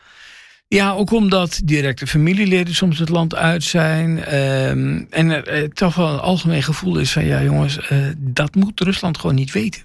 Ja, 0.68 0.92
ook 0.92 1.12
omdat 1.12 1.62
directe 1.64 2.08
familieleden 2.08 2.76
soms 2.76 3.00
het 3.00 3.10
land 3.10 3.36
uit 3.36 3.64
zijn. 3.64 4.24
Ehm, 4.24 5.04
en 5.10 5.30
er 5.30 5.48
eh, 5.48 5.70
toch 5.70 5.96
wel 5.96 6.14
een 6.14 6.20
algemeen 6.20 6.64
gevoel 6.64 6.98
is 6.98 7.12
van 7.12 7.26
ja, 7.26 7.44
jongens, 7.44 7.80
eh, 7.80 7.98
dat 8.18 8.56
moet 8.56 8.80
Rusland 8.80 9.18
gewoon 9.18 9.36
niet 9.36 9.52
weten. 9.52 9.82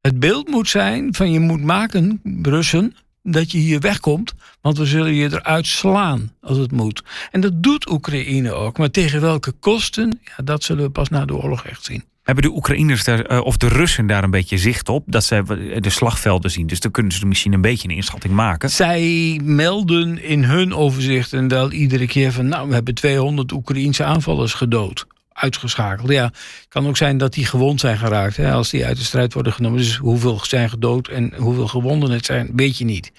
Het 0.00 0.18
beeld 0.18 0.48
moet 0.48 0.68
zijn 0.68 1.14
van 1.14 1.30
je 1.30 1.40
moet 1.40 1.62
maken, 1.62 2.20
Russen, 2.42 2.96
dat 3.22 3.52
je 3.52 3.58
hier 3.58 3.80
wegkomt, 3.80 4.34
want 4.60 4.78
we 4.78 4.86
zullen 4.86 5.14
je 5.14 5.32
eruit 5.32 5.66
slaan 5.66 6.32
als 6.40 6.58
het 6.58 6.72
moet. 6.72 7.02
En 7.30 7.40
dat 7.40 7.62
doet 7.62 7.90
Oekraïne 7.90 8.52
ook, 8.52 8.78
maar 8.78 8.90
tegen 8.90 9.20
welke 9.20 9.52
kosten, 9.52 10.20
ja, 10.24 10.44
dat 10.44 10.62
zullen 10.62 10.84
we 10.84 10.90
pas 10.90 11.08
na 11.08 11.24
de 11.24 11.34
oorlog 11.34 11.66
echt 11.66 11.84
zien. 11.84 12.04
Hebben 12.22 12.44
de 12.44 12.50
Oekraïners 12.50 13.04
daar, 13.04 13.24
eh, 13.24 13.40
of 13.40 13.56
de 13.56 13.68
Russen 13.68 14.06
daar 14.06 14.24
een 14.24 14.30
beetje 14.30 14.58
zicht 14.58 14.88
op? 14.88 15.04
Dat 15.06 15.24
zij 15.24 15.42
de 15.80 15.90
slagvelden 15.90 16.50
zien. 16.50 16.66
Dus 16.66 16.80
dan 16.80 16.90
kunnen 16.90 17.12
ze 17.12 17.26
misschien 17.26 17.52
een 17.52 17.60
beetje 17.60 17.88
een 17.88 17.94
inschatting 17.94 18.34
maken. 18.34 18.70
Zij 18.70 19.40
melden 19.42 20.22
in 20.22 20.44
hun 20.44 20.74
overzicht 20.74 21.32
en 21.32 21.48
wel 21.48 21.72
iedere 21.72 22.06
keer 22.06 22.32
van... 22.32 22.48
nou, 22.48 22.68
we 22.68 22.74
hebben 22.74 22.94
200 22.94 23.52
Oekraïense 23.52 24.04
aanvallers 24.04 24.54
gedood. 24.54 25.06
Uitgeschakeld. 25.32 26.10
Ja, 26.10 26.24
het 26.24 26.66
kan 26.68 26.86
ook 26.86 26.96
zijn 26.96 27.18
dat 27.18 27.32
die 27.32 27.46
gewond 27.46 27.80
zijn 27.80 27.98
geraakt. 27.98 28.36
Hè, 28.36 28.52
als 28.52 28.70
die 28.70 28.86
uit 28.86 28.96
de 28.96 29.04
strijd 29.04 29.32
worden 29.32 29.52
genomen. 29.52 29.78
Dus 29.78 29.96
hoeveel 29.96 30.40
zijn 30.44 30.70
gedood 30.70 31.08
en 31.08 31.34
hoeveel 31.36 31.68
gewonden 31.68 32.10
het 32.10 32.24
zijn, 32.24 32.50
weet 32.54 32.78
je 32.78 32.84
niet. 32.84 33.12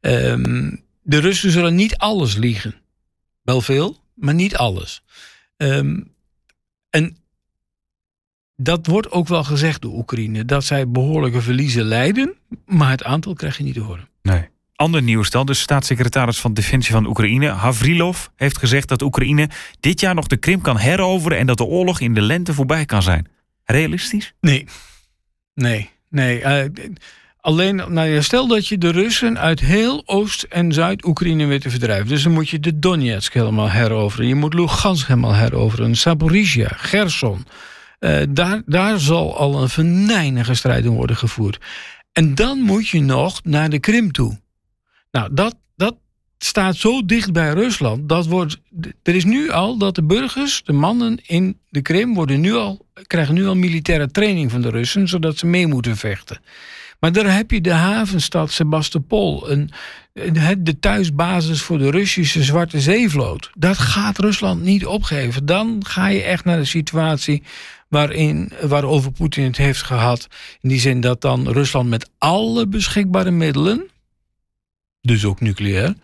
Ehm, 0.00 0.76
de 1.02 1.18
Russen 1.18 1.50
zullen 1.50 1.74
niet 1.74 1.96
alles 1.96 2.36
liegen. 2.36 2.74
Wel 3.42 3.60
veel, 3.60 3.98
maar 4.14 4.34
niet 4.34 4.56
alles. 4.56 5.02
Um, 5.56 6.14
en 6.90 7.16
dat 8.62 8.86
wordt 8.86 9.10
ook 9.10 9.28
wel 9.28 9.44
gezegd 9.44 9.82
door 9.82 9.92
Oekraïne. 9.92 10.44
Dat 10.44 10.64
zij 10.64 10.88
behoorlijke 10.88 11.40
verliezen 11.40 11.84
lijden. 11.84 12.34
Maar 12.66 12.90
het 12.90 13.04
aantal 13.04 13.34
krijg 13.34 13.56
je 13.56 13.64
niet 13.64 13.74
te 13.74 13.80
horen. 13.80 14.08
Nee. 14.22 14.48
Ander 14.74 15.02
nieuws 15.02 15.30
dan. 15.30 15.46
De 15.46 15.54
staatssecretaris 15.54 16.40
van 16.40 16.54
Defensie 16.54 16.92
van 16.92 17.06
Oekraïne, 17.06 17.48
Havrilov, 17.48 18.26
heeft 18.36 18.58
gezegd 18.58 18.88
dat 18.88 19.02
Oekraïne 19.02 19.48
dit 19.80 20.00
jaar 20.00 20.14
nog 20.14 20.26
de 20.26 20.36
Krim 20.36 20.60
kan 20.60 20.78
heroveren 20.78 21.38
en 21.38 21.46
dat 21.46 21.56
de 21.56 21.64
oorlog 21.64 22.00
in 22.00 22.14
de 22.14 22.20
lente 22.20 22.54
voorbij 22.54 22.84
kan 22.84 23.02
zijn. 23.02 23.28
Realistisch? 23.64 24.34
Nee. 24.40 24.66
Nee. 25.54 25.90
Nee. 26.08 26.40
Uh, 26.40 26.84
alleen, 27.40 27.76
nou 27.76 28.22
stel 28.22 28.46
dat 28.46 28.66
je 28.66 28.78
de 28.78 28.90
Russen 28.90 29.38
uit 29.38 29.60
heel 29.60 30.02
Oost- 30.06 30.42
en 30.42 30.72
Zuid-Oekraïne 30.72 31.46
weet 31.46 31.60
te 31.60 31.70
verdrijven. 31.70 32.08
Dus 32.08 32.22
dan 32.22 32.32
moet 32.32 32.48
je 32.48 32.60
de 32.60 32.78
Donetsk 32.78 33.34
helemaal 33.34 33.70
heroveren. 33.70 34.26
Je 34.26 34.34
moet 34.34 34.54
Lugansk 34.54 35.06
helemaal 35.06 35.34
heroveren. 35.34 35.96
Saporizhia, 35.96 36.68
Gerson. 36.76 37.44
Uh, 38.00 38.22
daar, 38.28 38.62
daar 38.66 38.98
zal 38.98 39.36
al 39.36 39.62
een 39.62 39.68
venijnige 39.68 40.54
strijd 40.54 40.84
in 40.84 40.90
worden 40.90 41.16
gevoerd. 41.16 41.58
En 42.12 42.34
dan 42.34 42.60
moet 42.60 42.88
je 42.88 43.00
nog 43.00 43.44
naar 43.44 43.70
de 43.70 43.78
Krim 43.78 44.12
toe. 44.12 44.40
Nou, 45.10 45.34
dat, 45.34 45.56
dat 45.76 45.96
staat 46.38 46.76
zo 46.76 47.04
dicht 47.04 47.32
bij 47.32 47.52
Rusland. 47.52 48.08
Dat 48.08 48.26
wordt, 48.26 48.60
er 49.02 49.14
is 49.14 49.24
nu 49.24 49.50
al 49.50 49.78
dat 49.78 49.94
de 49.94 50.02
burgers, 50.02 50.62
de 50.64 50.72
mannen 50.72 51.18
in 51.26 51.58
de 51.68 51.82
Krim, 51.82 52.14
worden 52.14 52.40
nu 52.40 52.54
al, 52.54 52.86
krijgen 53.06 53.34
nu 53.34 53.46
al 53.46 53.56
militaire 53.56 54.10
training 54.10 54.50
van 54.50 54.60
de 54.60 54.70
Russen, 54.70 55.08
zodat 55.08 55.38
ze 55.38 55.46
mee 55.46 55.66
moeten 55.66 55.96
vechten. 55.96 56.40
Maar 57.00 57.12
daar 57.12 57.34
heb 57.34 57.50
je 57.50 57.60
de 57.60 57.72
havenstad 57.72 58.50
Sebastopol, 58.50 59.50
een, 59.50 59.70
de 60.58 60.78
thuisbasis 60.80 61.62
voor 61.62 61.78
de 61.78 61.90
Russische 61.90 62.42
Zwarte 62.42 62.80
Zeevloot. 62.80 63.50
Dat 63.54 63.78
gaat 63.78 64.18
Rusland 64.18 64.62
niet 64.62 64.86
opgeven. 64.86 65.46
Dan 65.46 65.84
ga 65.86 66.08
je 66.08 66.22
echt 66.22 66.44
naar 66.44 66.58
de 66.58 66.64
situatie 66.64 67.42
waarin, 67.90 68.52
waarover 68.62 69.12
Poetin 69.12 69.44
het 69.44 69.56
heeft 69.56 69.82
gehad. 69.82 70.26
In 70.60 70.68
die 70.68 70.80
zin 70.80 71.00
dat 71.00 71.20
dan 71.20 71.48
Rusland 71.48 71.88
met 71.88 72.10
alle 72.18 72.66
beschikbare 72.66 73.30
middelen, 73.30 73.88
dus 75.00 75.24
ook 75.24 75.40
nucleair, 75.40 75.94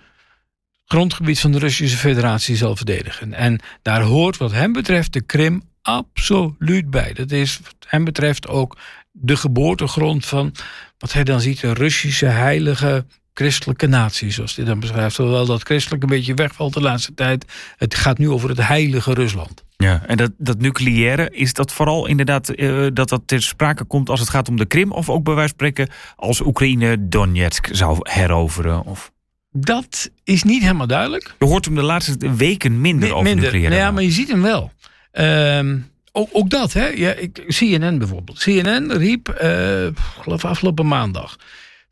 grondgebied 0.85 1.41
van 1.41 1.53
de 1.53 1.59
Russische 1.59 1.97
Federatie 1.97 2.57
zal 2.57 2.77
verdedigen. 2.77 3.33
En 3.33 3.61
daar 3.83 4.03
hoort 4.03 4.37
wat 4.37 4.53
hem 4.53 4.73
betreft 4.73 5.13
de 5.13 5.21
Krim 5.21 5.63
absoluut 5.83 6.91
bij. 6.91 7.13
Dat 7.13 7.31
is 7.31 7.61
wat 7.63 7.75
hem 7.87 8.05
betreft 8.05 8.49
ook 8.49 8.77
de 9.11 9.37
geboortegrond 9.37 10.27
van 10.27 10.55
wat 10.99 11.13
hij 11.13 11.25
dan 11.25 11.41
ziet, 11.41 11.63
een 11.63 11.73
Russische 11.73 12.27
heilige 12.27 13.07
christelijke 13.39 13.87
natie, 13.87 14.31
zoals 14.31 14.57
hij 14.57 14.65
dan 14.65 14.81
beschrijft. 14.81 15.17
Hoewel 15.17 15.47
dat 15.47 15.63
christelijk 15.63 16.03
een 16.03 16.09
beetje 16.09 16.35
wegvalt 16.35 16.75
de 16.75 16.81
laatste 16.81 17.15
tijd. 17.15 17.45
Het 17.77 17.95
gaat 17.95 18.19
nu 18.19 18.31
over 18.31 18.49
het 18.49 18.67
heilige 18.67 19.13
Rusland. 19.13 19.65
Ja, 19.77 20.03
en 20.07 20.17
dat, 20.17 20.31
dat 20.39 20.59
nucleaire, 20.59 21.31
is 21.31 21.53
dat 21.53 21.73
vooral 21.73 22.07
inderdaad 22.07 22.57
uh, 22.57 22.87
dat 22.93 23.09
dat 23.09 23.23
ter 23.27 23.43
sprake 23.43 23.85
komt 23.85 24.09
als 24.09 24.21
het 24.21 24.29
gaat 24.29 24.49
om 24.49 24.57
de 24.57 24.67
Krim? 24.67 24.93
Of 24.93 25.11
ook 25.11 25.25
bij 25.25 25.35
wijze 25.35 25.55
van 25.57 25.67
spreken 25.67 25.95
als 26.17 26.41
Oekraïne 26.41 27.09
Donetsk 27.09 27.69
zou 27.73 27.99
heroveren? 28.03 28.85
Of? 28.85 29.13
Dat 29.51 30.11
is 30.25 30.43
niet 30.43 30.63
helemaal 30.63 30.87
duidelijk. 30.87 31.35
Je 31.39 31.45
hoort 31.45 31.65
hem 31.65 31.75
de 31.75 31.83
laatste 31.83 32.35
weken 32.37 32.81
minder 32.81 33.13
over 33.13 33.25
minder. 33.25 33.43
nucleaire. 33.43 33.75
Nou 33.75 33.87
ja, 33.87 33.91
maar 33.91 34.03
je 34.03 34.11
ziet 34.11 34.29
hem 34.29 34.43
wel. 34.43 34.73
Uh, 35.13 35.75
ook, 36.13 36.29
ook, 36.33 36.51
dat, 36.51 36.73
hè? 36.73 36.87
Ja, 36.87 37.13
ik, 37.13 37.45
CNN 37.47 37.99
bijvoorbeeld. 37.99 38.39
CNN 38.39 38.93
riep, 38.93 39.39
uh, 39.43 39.87
geloof 40.21 40.45
afgelopen 40.45 40.87
maandag, 40.87 41.37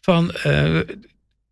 van 0.00 0.34
uh, 0.46 0.80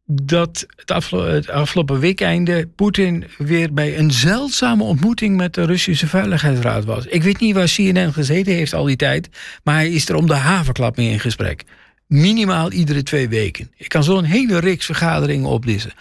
dat 0.04 0.66
het, 0.76 0.90
afgelo 0.90 1.24
het 1.24 1.50
afgelopen 1.50 1.98
weekeinde 1.98 2.66
Poetin 2.66 3.24
weer 3.38 3.72
bij 3.72 3.98
een 3.98 4.10
zeldzame 4.10 4.82
ontmoeting 4.82 5.36
met 5.36 5.54
de 5.54 5.64
Russische 5.64 6.06
Veiligheidsraad 6.06 6.84
was. 6.84 7.06
Ik 7.06 7.22
weet 7.22 7.40
niet 7.40 7.54
waar 7.54 7.72
CNN 7.74 8.12
gezeten 8.12 8.52
heeft 8.52 8.74
al 8.74 8.84
die 8.84 8.96
tijd, 8.96 9.28
maar 9.64 9.74
hij 9.74 9.90
is 9.90 10.08
er 10.08 10.14
om 10.14 10.26
de 10.26 10.34
havenklap 10.34 10.96
mee 10.96 11.10
in 11.10 11.20
gesprek. 11.20 11.64
Minimaal 12.06 12.72
iedere 12.72 13.02
twee 13.02 13.28
weken. 13.28 13.70
Ik 13.76 13.88
kan 13.88 14.04
zo 14.04 14.18
een 14.18 14.24
hele 14.24 14.58
reeks 14.58 14.86
vergaderingen 14.86 15.48
oplissen. 15.48 15.92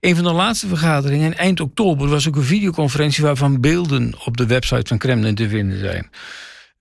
Een 0.00 0.14
van 0.14 0.24
de 0.24 0.32
laatste 0.32 0.68
vergaderingen, 0.68 1.36
eind 1.36 1.60
oktober, 1.60 2.08
was 2.08 2.28
ook 2.28 2.36
een 2.36 2.42
videoconferentie 2.42 3.24
waarvan 3.24 3.60
beelden 3.60 4.14
op 4.24 4.36
de 4.36 4.46
website 4.46 4.88
van 4.88 4.98
Kremlin 4.98 5.34
te 5.34 5.48
vinden 5.48 5.78
zijn. 5.78 6.10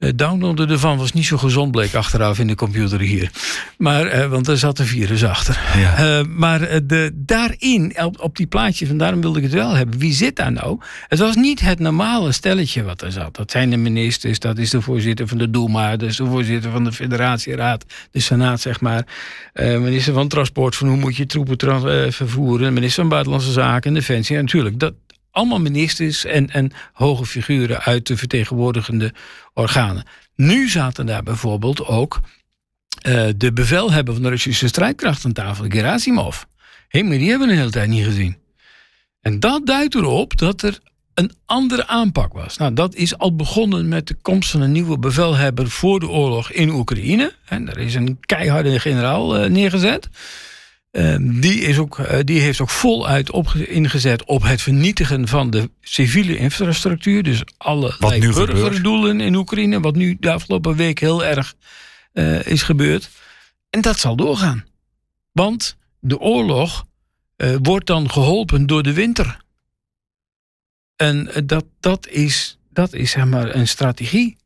Het 0.01 0.17
downloaden 0.17 0.69
ervan 0.69 0.97
was 0.97 1.13
niet 1.13 1.25
zo 1.25 1.37
gezond, 1.37 1.71
bleek 1.71 1.93
achteraf 1.93 2.39
in 2.39 2.47
de 2.47 2.55
computer 2.55 2.99
hier. 2.99 3.31
Maar, 3.77 4.05
eh, 4.05 4.27
want 4.27 4.47
er 4.47 4.57
zat 4.57 4.79
een 4.79 4.85
virus 4.85 5.23
achter. 5.23 5.59
Ja. 5.77 6.19
Uh, 6.19 6.25
maar 6.27 6.61
eh, 6.61 6.79
de, 6.83 7.11
daarin, 7.13 7.93
op, 8.03 8.21
op 8.21 8.37
die 8.37 8.47
plaatje, 8.47 8.87
van 8.87 8.97
daarom 8.97 9.21
wilde 9.21 9.37
ik 9.37 9.43
het 9.43 9.53
wel 9.53 9.73
hebben. 9.73 9.99
Wie 9.99 10.13
zit 10.13 10.35
daar 10.35 10.51
nou? 10.51 10.79
Het 11.07 11.19
was 11.19 11.35
niet 11.35 11.59
het 11.59 11.79
normale 11.79 12.31
stelletje 12.31 12.83
wat 12.83 13.01
er 13.01 13.11
zat. 13.11 13.35
Dat 13.35 13.51
zijn 13.51 13.69
de 13.69 13.77
ministers, 13.77 14.39
dat 14.39 14.57
is 14.57 14.69
de 14.69 14.81
voorzitter 14.81 15.27
van 15.27 15.37
de 15.37 15.49
Duma, 15.49 15.97
dat 15.97 16.09
is 16.09 16.15
de 16.15 16.25
voorzitter 16.25 16.71
van 16.71 16.83
de 16.83 16.91
federatieraad, 16.91 17.85
de 18.11 18.19
senaat, 18.19 18.61
zeg 18.61 18.81
maar. 18.81 19.05
Minister 19.53 20.13
van 20.13 20.27
Transport, 20.27 20.75
van 20.75 20.87
hoe 20.87 20.97
moet 20.97 21.15
je 21.15 21.25
troepen 21.25 22.13
vervoeren. 22.13 22.73
Minister 22.73 23.01
van 23.01 23.09
Buitenlandse 23.09 23.51
Zaken 23.51 23.89
en 23.89 23.93
Defensie. 23.93 24.35
En 24.35 24.41
natuurlijk, 24.41 24.79
dat, 24.79 24.93
allemaal 25.31 25.59
ministers 25.59 26.25
en, 26.25 26.49
en 26.49 26.71
hoge 26.93 27.25
figuren 27.25 27.81
uit 27.81 28.07
de 28.07 28.17
vertegenwoordigende 28.17 29.13
organen. 29.53 30.03
Nu 30.35 30.69
zaten 30.69 31.05
daar 31.05 31.23
bijvoorbeeld 31.23 31.85
ook 31.85 32.19
uh, 33.07 33.29
de 33.37 33.53
bevelhebber 33.53 34.13
van 34.13 34.23
de 34.23 34.29
Russische 34.29 34.67
strijdkracht 34.67 35.25
aan 35.25 35.33
tafel, 35.33 35.65
Gerasimov. 35.67 36.41
Hé, 36.87 37.03
maar 37.03 37.17
die 37.17 37.29
hebben 37.29 37.47
we 37.47 37.53
een 37.53 37.59
hele 37.59 37.71
tijd 37.71 37.89
niet 37.89 38.05
gezien. 38.05 38.37
En 39.21 39.39
dat 39.39 39.65
duidt 39.65 39.95
erop 39.95 40.37
dat 40.37 40.61
er 40.61 40.79
een 41.13 41.31
andere 41.45 41.87
aanpak 41.87 42.33
was. 42.33 42.57
Nou, 42.57 42.73
dat 42.73 42.95
is 42.95 43.17
al 43.17 43.35
begonnen 43.35 43.87
met 43.87 44.07
de 44.07 44.15
komst 44.21 44.51
van 44.51 44.61
een 44.61 44.71
nieuwe 44.71 44.99
bevelhebber 44.99 45.69
voor 45.69 45.99
de 45.99 46.09
oorlog 46.09 46.51
in 46.51 46.69
Oekraïne. 46.69 47.33
En 47.45 47.69
er 47.69 47.77
is 47.77 47.95
een 47.95 48.17
keiharde 48.19 48.79
generaal 48.79 49.43
uh, 49.43 49.49
neergezet. 49.49 50.09
Ehm, 50.91 51.39
die, 51.39 51.59
is 51.59 51.77
ook, 51.77 51.99
eh, 51.99 52.19
die 52.23 52.39
heeft 52.39 52.61
ook 52.61 52.69
voluit 52.69 53.31
op, 53.31 53.53
ingezet 53.53 54.25
op 54.25 54.43
het 54.43 54.61
vernietigen 54.61 55.27
van 55.27 55.49
de 55.49 55.69
civiele 55.81 56.37
infrastructuur. 56.37 57.23
Dus 57.23 57.43
alle 57.57 57.95
burgerdoelen 57.99 59.21
in 59.21 59.35
Oekraïne, 59.35 59.79
wat 59.79 59.95
nu 59.95 60.17
de 60.19 60.31
afgelopen 60.31 60.75
week 60.75 60.99
heel 60.99 61.25
erg 61.25 61.55
uh, 62.13 62.45
is 62.45 62.63
gebeurd. 62.63 63.09
En 63.69 63.81
dat 63.81 63.99
zal 63.99 64.15
doorgaan. 64.15 64.65
Want 65.31 65.77
de 65.99 66.19
oorlog 66.19 66.85
uh, 67.37 67.55
wordt 67.61 67.87
dan 67.87 68.09
geholpen 68.09 68.65
door 68.67 68.83
de 68.83 68.93
winter. 68.93 69.41
En 70.95 71.31
dat, 71.45 71.65
dat 71.79 72.07
is, 72.07 72.59
dat 72.69 72.93
is 72.93 73.11
zeg 73.11 73.25
maar 73.25 73.55
een 73.55 73.67
strategie. 73.67 74.37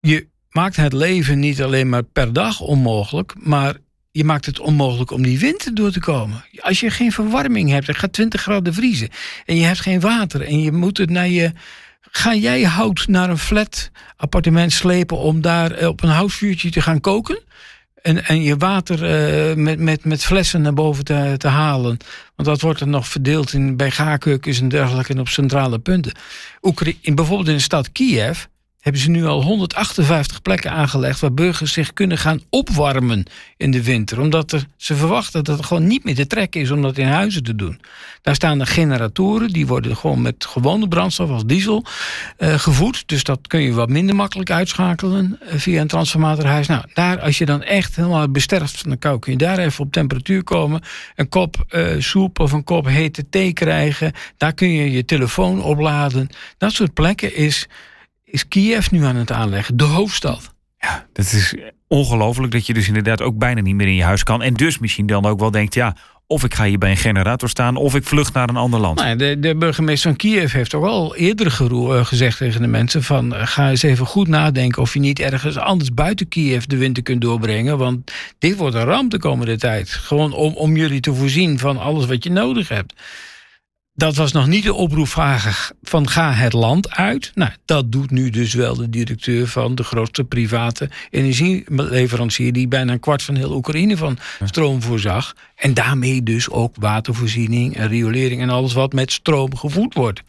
Je 0.00 0.28
maakt 0.50 0.76
het 0.76 0.92
leven 0.92 1.38
niet 1.38 1.62
alleen 1.62 1.88
maar 1.88 2.02
per 2.02 2.32
dag 2.32 2.60
onmogelijk, 2.60 3.34
maar 3.38 3.76
je 4.12 4.24
maakt 4.24 4.46
het 4.46 4.60
onmogelijk 4.60 5.10
om 5.10 5.22
die 5.22 5.38
winter 5.38 5.74
door 5.74 5.90
te 5.90 6.00
komen. 6.00 6.44
Als 6.58 6.80
je 6.80 6.90
geen 6.90 7.12
verwarming 7.12 7.70
hebt, 7.70 7.86
het 7.86 7.96
gaat 7.96 8.12
20 8.12 8.42
graden 8.42 8.74
vriezen. 8.74 9.08
En 9.46 9.56
je 9.56 9.64
hebt 9.64 9.80
geen 9.80 10.00
water 10.00 10.42
en 10.42 10.60
je 10.60 10.72
moet 10.72 10.98
het 10.98 11.10
naar 11.10 11.28
je. 11.28 11.52
Ga 12.00 12.34
jij 12.34 12.62
hout 12.62 13.06
naar 13.08 13.30
een 13.30 13.38
flat 13.38 13.90
appartement 14.16 14.72
slepen 14.72 15.16
om 15.18 15.40
daar 15.40 15.70
eh, 15.70 15.88
op 15.88 16.02
een 16.02 16.08
houtvuurtje 16.08 16.70
te 16.70 16.80
gaan 16.80 17.00
koken? 17.00 17.40
En, 18.02 18.24
en 18.24 18.42
je 18.42 18.56
water 18.56 18.98
uh, 19.02 19.56
met, 19.56 19.78
met, 19.78 20.04
met 20.04 20.24
flessen 20.24 20.62
naar 20.62 20.74
boven 20.74 21.04
te, 21.04 21.34
te 21.36 21.48
halen. 21.48 21.96
Want 22.36 22.48
dat 22.48 22.60
wordt 22.60 22.80
er 22.80 22.88
nog 22.88 23.08
verdeeld 23.08 23.52
in, 23.52 23.76
bij 23.76 23.90
gaarkeukens 23.90 24.60
en 24.60 24.68
dergelijke 24.68 25.12
en 25.12 25.20
op 25.20 25.28
centrale 25.28 25.78
punten. 25.78 26.12
Oekraïne, 26.62 27.14
bijvoorbeeld 27.14 27.48
in 27.48 27.54
de 27.54 27.60
stad 27.60 27.92
Kiev 27.92 28.44
hebben 28.82 29.00
ze 29.00 29.10
nu 29.10 29.24
al 29.24 29.42
158 29.42 30.42
plekken 30.42 30.70
aangelegd 30.70 31.20
waar 31.20 31.34
burgers 31.34 31.72
zich 31.72 31.92
kunnen 31.92 32.18
gaan 32.18 32.40
opwarmen 32.50 33.24
in 33.56 33.70
de 33.70 33.82
winter. 33.82 34.20
Omdat 34.20 34.66
ze 34.76 34.96
verwachten 34.96 35.44
dat 35.44 35.56
het 35.56 35.66
gewoon 35.66 35.86
niet 35.86 36.04
meer 36.04 36.14
te 36.14 36.26
trekken 36.26 36.60
is 36.60 36.70
om 36.70 36.82
dat 36.82 36.98
in 36.98 37.06
huizen 37.06 37.42
te 37.42 37.54
doen. 37.54 37.80
Daar 38.22 38.34
staan 38.34 38.58
de 38.58 38.66
generatoren, 38.66 39.48
die 39.48 39.66
worden 39.66 39.96
gewoon 39.96 40.22
met 40.22 40.44
gewone 40.44 40.88
brandstof 40.88 41.30
als 41.30 41.46
diesel 41.46 41.84
uh, 42.38 42.54
gevoed. 42.54 43.02
Dus 43.06 43.24
dat 43.24 43.38
kun 43.46 43.60
je 43.60 43.72
wat 43.72 43.88
minder 43.88 44.14
makkelijk 44.14 44.50
uitschakelen 44.50 45.38
uh, 45.42 45.52
via 45.54 45.80
een 45.80 45.86
transformatorhuis. 45.86 46.66
Nou, 46.66 46.84
daar 46.94 47.20
als 47.20 47.38
je 47.38 47.44
dan 47.44 47.62
echt 47.62 47.96
helemaal 47.96 48.30
besterft 48.30 48.78
van 48.78 48.90
de 48.90 48.96
kou, 48.96 49.18
kun 49.18 49.32
je 49.32 49.38
daar 49.38 49.58
even 49.58 49.84
op 49.84 49.92
temperatuur 49.92 50.44
komen. 50.44 50.82
Een 51.16 51.28
kop 51.28 51.64
uh, 51.70 51.86
soep 51.98 52.40
of 52.40 52.52
een 52.52 52.64
kop 52.64 52.86
hete 52.86 53.28
thee 53.28 53.52
krijgen. 53.52 54.12
Daar 54.36 54.54
kun 54.54 54.72
je 54.72 54.90
je 54.90 55.04
telefoon 55.04 55.62
opladen. 55.62 56.28
Dat 56.58 56.72
soort 56.72 56.94
plekken 56.94 57.36
is 57.36 57.68
is 58.32 58.48
Kiev 58.48 58.90
nu 58.90 59.04
aan 59.04 59.16
het 59.16 59.32
aanleggen, 59.32 59.76
de 59.76 59.84
hoofdstad. 59.84 60.54
Ja, 60.78 61.06
dat 61.12 61.24
is 61.24 61.54
ongelooflijk 61.88 62.52
dat 62.52 62.66
je 62.66 62.74
dus 62.74 62.88
inderdaad 62.88 63.22
ook 63.22 63.38
bijna 63.38 63.60
niet 63.60 63.74
meer 63.74 63.86
in 63.86 63.94
je 63.94 64.02
huis 64.02 64.22
kan. 64.22 64.42
En 64.42 64.54
dus 64.54 64.78
misschien 64.78 65.06
dan 65.06 65.26
ook 65.26 65.40
wel 65.40 65.50
denkt, 65.50 65.74
ja, 65.74 65.96
of 66.26 66.44
ik 66.44 66.54
ga 66.54 66.64
hier 66.64 66.78
bij 66.78 66.90
een 66.90 66.96
generator 66.96 67.48
staan, 67.48 67.76
of 67.76 67.94
ik 67.94 68.04
vlucht 68.04 68.32
naar 68.32 68.48
een 68.48 68.56
ander 68.56 68.80
land. 68.80 68.98
Nou, 68.98 69.16
de, 69.16 69.38
de, 69.38 69.56
burgemeester 69.56 70.10
van 70.10 70.18
Kiev 70.18 70.52
heeft 70.52 70.74
ook 70.74 70.84
al 70.84 71.16
eerder 71.16 71.58
eh, 71.60 72.04
gezegd 72.04 72.38
tegen 72.38 72.60
de 72.60 72.66
mensen: 72.66 73.02
van 73.02 73.34
eh, 73.34 73.46
ga 73.46 73.70
eens 73.70 73.82
even 73.82 74.06
goed 74.06 74.28
nadenken 74.28 74.82
of 74.82 74.94
je 74.94 75.00
niet 75.00 75.20
ergens 75.20 75.56
anders 75.56 75.94
buiten 75.94 76.28
Kiev 76.28 76.64
de 76.64 76.76
winter 76.76 77.02
kunt 77.02 77.20
doorbrengen. 77.20 77.78
Want 77.78 78.12
dit 78.38 78.56
wordt 78.56 78.74
een 78.74 78.84
ramp 78.84 79.10
de 79.10 79.18
komende 79.18 79.58
tijd. 79.58 79.90
Gewoon 79.90 80.32
om, 80.32 80.54
om 80.54 80.76
jullie 80.76 81.00
te 81.00 81.14
voorzien 81.14 81.58
van 81.58 81.78
alles 81.78 82.06
wat 82.06 82.24
je 82.24 82.30
nodig 82.30 82.68
hebt. 82.68 82.94
Dat 83.94 84.16
was 84.16 84.32
nog 84.32 84.46
niet 84.46 84.64
de 84.64 84.74
oproep 84.74 85.08
van 85.82 86.08
ga 86.08 86.32
het 86.32 86.52
land 86.52 86.90
uit. 86.90 87.32
Nou, 87.34 87.50
dat 87.64 87.92
doet 87.92 88.10
nu 88.10 88.30
dus 88.30 88.54
wel 88.54 88.76
de 88.76 88.90
directeur 88.90 89.48
van 89.48 89.74
de 89.74 89.84
grootste 89.84 90.24
private 90.24 90.90
energieleverancier... 91.10 92.52
die 92.52 92.68
bijna 92.68 92.92
een 92.92 93.00
kwart 93.00 93.22
van 93.22 93.34
heel 93.34 93.52
Oekraïne 93.52 93.96
van 93.96 94.18
stroom 94.44 94.82
voorzag. 94.82 95.34
En 95.56 95.74
daarmee 95.74 96.22
dus 96.22 96.50
ook 96.50 96.76
watervoorziening 96.78 97.76
en 97.76 97.88
riolering... 97.88 98.40
en 98.40 98.50
alles 98.50 98.72
wat 98.72 98.92
met 98.92 99.12
stroom 99.12 99.56
gevoed 99.56 99.94
wordt. 99.94 100.22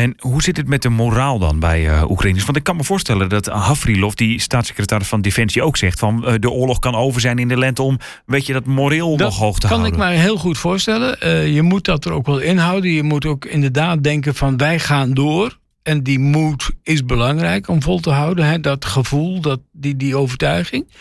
En 0.00 0.14
hoe 0.18 0.42
zit 0.42 0.56
het 0.56 0.68
met 0.68 0.82
de 0.82 0.88
moraal 0.88 1.38
dan 1.38 1.58
bij 1.58 1.84
uh, 1.84 2.10
Oekraïners? 2.10 2.44
Want 2.44 2.56
ik 2.56 2.64
kan 2.64 2.76
me 2.76 2.84
voorstellen 2.84 3.28
dat 3.28 3.46
Havrilov, 3.46 4.14
die 4.14 4.40
staatssecretaris 4.40 5.08
van 5.08 5.20
Defensie, 5.20 5.62
ook 5.62 5.76
zegt 5.76 5.98
van 5.98 6.24
uh, 6.26 6.34
de 6.38 6.50
oorlog 6.50 6.78
kan 6.78 6.94
over 6.94 7.20
zijn 7.20 7.38
in 7.38 7.48
de 7.48 7.58
lente 7.58 7.82
om, 7.82 7.98
weet 8.26 8.46
je, 8.46 8.52
dat 8.52 8.64
moreel 8.64 9.16
nog 9.16 9.38
hoog 9.38 9.58
te 9.58 9.66
houden. 9.66 9.90
Dat 9.90 9.98
kan 9.98 10.08
ik 10.08 10.14
me 10.14 10.20
heel 10.20 10.36
goed 10.36 10.58
voorstellen. 10.58 11.16
Uh, 11.24 11.54
je 11.54 11.62
moet 11.62 11.84
dat 11.84 12.04
er 12.04 12.12
ook 12.12 12.26
wel 12.26 12.38
inhouden. 12.38 12.90
Je 12.90 13.02
moet 13.02 13.26
ook 13.26 13.44
inderdaad 13.44 14.02
denken 14.02 14.34
van 14.34 14.56
wij 14.56 14.78
gaan 14.78 15.14
door. 15.14 15.58
En 15.82 16.02
die 16.02 16.18
moed 16.18 16.70
is 16.82 17.04
belangrijk 17.04 17.68
om 17.68 17.82
vol 17.82 18.00
te 18.00 18.10
houden. 18.10 18.44
Hè? 18.44 18.60
Dat 18.60 18.84
gevoel, 18.84 19.40
dat, 19.40 19.60
die, 19.72 19.96
die 19.96 20.16
overtuiging. 20.16 20.92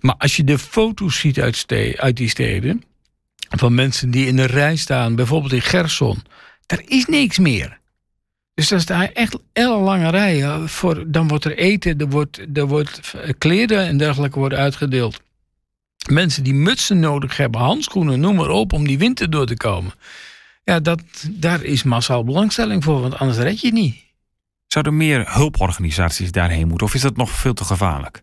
Maar 0.00 0.14
als 0.18 0.36
je 0.36 0.44
de 0.44 0.58
foto's 0.58 1.18
ziet 1.18 1.40
uit, 1.40 1.66
uit 1.96 2.16
die 2.16 2.28
steden, 2.28 2.82
van 3.48 3.74
mensen 3.74 4.10
die 4.10 4.26
in 4.26 4.36
de 4.36 4.46
rij 4.46 4.76
staan, 4.76 5.14
bijvoorbeeld 5.14 5.52
in 5.52 5.62
Gerson, 5.62 6.22
daar 6.66 6.82
is 6.86 7.06
niks 7.06 7.38
meer. 7.38 7.80
Dus 8.62 8.70
dat 8.70 8.78
is 8.78 8.86
daar 8.86 9.10
echt 9.12 9.36
lange 9.54 10.10
rijen. 10.10 10.68
Voor, 10.68 11.04
dan 11.06 11.28
wordt 11.28 11.44
er 11.44 11.56
eten, 11.58 11.98
er 11.98 12.08
wordt, 12.08 12.40
er 12.54 12.66
wordt 12.66 13.14
kleden 13.38 13.86
en 13.86 13.96
dergelijke 13.96 14.38
worden 14.38 14.58
uitgedeeld. 14.58 15.20
Mensen 16.10 16.42
die 16.44 16.54
mutsen 16.54 17.00
nodig 17.00 17.36
hebben, 17.36 17.60
handschoenen, 17.60 18.20
noem 18.20 18.34
maar 18.34 18.48
op, 18.48 18.72
om 18.72 18.86
die 18.86 18.98
winter 18.98 19.30
door 19.30 19.46
te 19.46 19.56
komen. 19.56 19.92
Ja, 20.64 20.80
dat, 20.80 21.02
daar 21.30 21.62
is 21.62 21.82
massaal 21.82 22.24
belangstelling 22.24 22.84
voor, 22.84 23.00
want 23.00 23.18
anders 23.18 23.38
red 23.38 23.60
je 23.60 23.66
het 23.66 23.76
niet. 23.76 23.96
Zouden 24.66 24.96
meer 24.96 25.34
hulporganisaties 25.34 26.32
daarheen 26.32 26.68
moeten, 26.68 26.86
of 26.86 26.94
is 26.94 27.00
dat 27.00 27.16
nog 27.16 27.30
veel 27.30 27.54
te 27.54 27.64
gevaarlijk? 27.64 28.22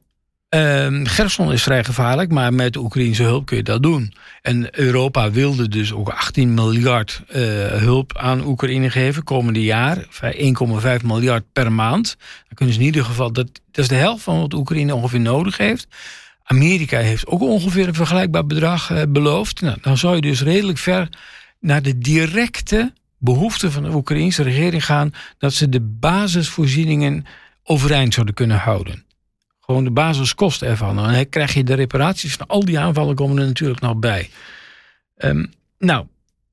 Uh, 0.55 0.99
Gerson 1.03 1.51
is 1.51 1.63
vrij 1.63 1.83
gevaarlijk, 1.83 2.31
maar 2.31 2.53
met 2.53 2.75
Oekraïnse 2.75 3.23
hulp 3.23 3.45
kun 3.45 3.57
je 3.57 3.63
dat 3.63 3.83
doen. 3.83 4.13
En 4.41 4.79
Europa 4.79 5.31
wilde 5.31 5.67
dus 5.67 5.93
ook 5.93 6.09
18 6.09 6.53
miljard 6.53 7.21
uh, 7.27 7.35
hulp 7.67 8.17
aan 8.17 8.45
Oekraïne 8.45 8.89
geven 8.89 9.23
komende 9.23 9.63
jaar. 9.63 10.05
1,5 10.99 11.05
miljard 11.05 11.43
per 11.53 11.71
maand. 11.71 12.15
Dan 12.19 12.53
kunnen 12.53 12.75
ze 12.75 12.79
in 12.79 12.85
ieder 12.85 13.05
geval, 13.05 13.31
dat, 13.31 13.47
dat 13.71 13.83
is 13.83 13.87
de 13.87 13.95
helft 13.95 14.23
van 14.23 14.39
wat 14.39 14.53
Oekraïne 14.53 14.95
ongeveer 14.95 15.19
nodig 15.19 15.57
heeft. 15.57 15.87
Amerika 16.43 16.99
heeft 16.99 17.27
ook 17.27 17.41
ongeveer 17.41 17.87
een 17.87 17.93
vergelijkbaar 17.93 18.45
bedrag 18.45 18.91
uh, 18.91 19.01
beloofd. 19.09 19.61
Nou, 19.61 19.77
dan 19.81 19.97
zou 19.97 20.15
je 20.15 20.21
dus 20.21 20.41
redelijk 20.41 20.77
ver 20.77 21.09
naar 21.59 21.81
de 21.81 21.97
directe 21.97 22.93
behoeften 23.17 23.71
van 23.71 23.83
de 23.83 23.93
Oekraïnse 23.93 24.43
regering 24.43 24.85
gaan. 24.85 25.13
dat 25.37 25.53
ze 25.53 25.69
de 25.69 25.81
basisvoorzieningen 25.81 27.25
overeind 27.63 28.13
zouden 28.13 28.35
kunnen 28.35 28.57
houden. 28.57 29.07
Gewoon 29.69 29.83
de 29.83 29.91
basiskosten 29.91 30.67
ervan. 30.67 30.99
En 30.99 31.13
dan 31.13 31.29
krijg 31.29 31.53
je 31.53 31.63
de 31.63 31.73
reparaties 31.73 32.35
van 32.35 32.47
al 32.47 32.65
die 32.65 32.79
aanvallen 32.79 33.15
komen 33.15 33.37
er 33.37 33.45
natuurlijk 33.45 33.79
nog 33.79 33.95
bij. 33.95 34.29
Um, 35.17 35.53
nou, 35.77 36.05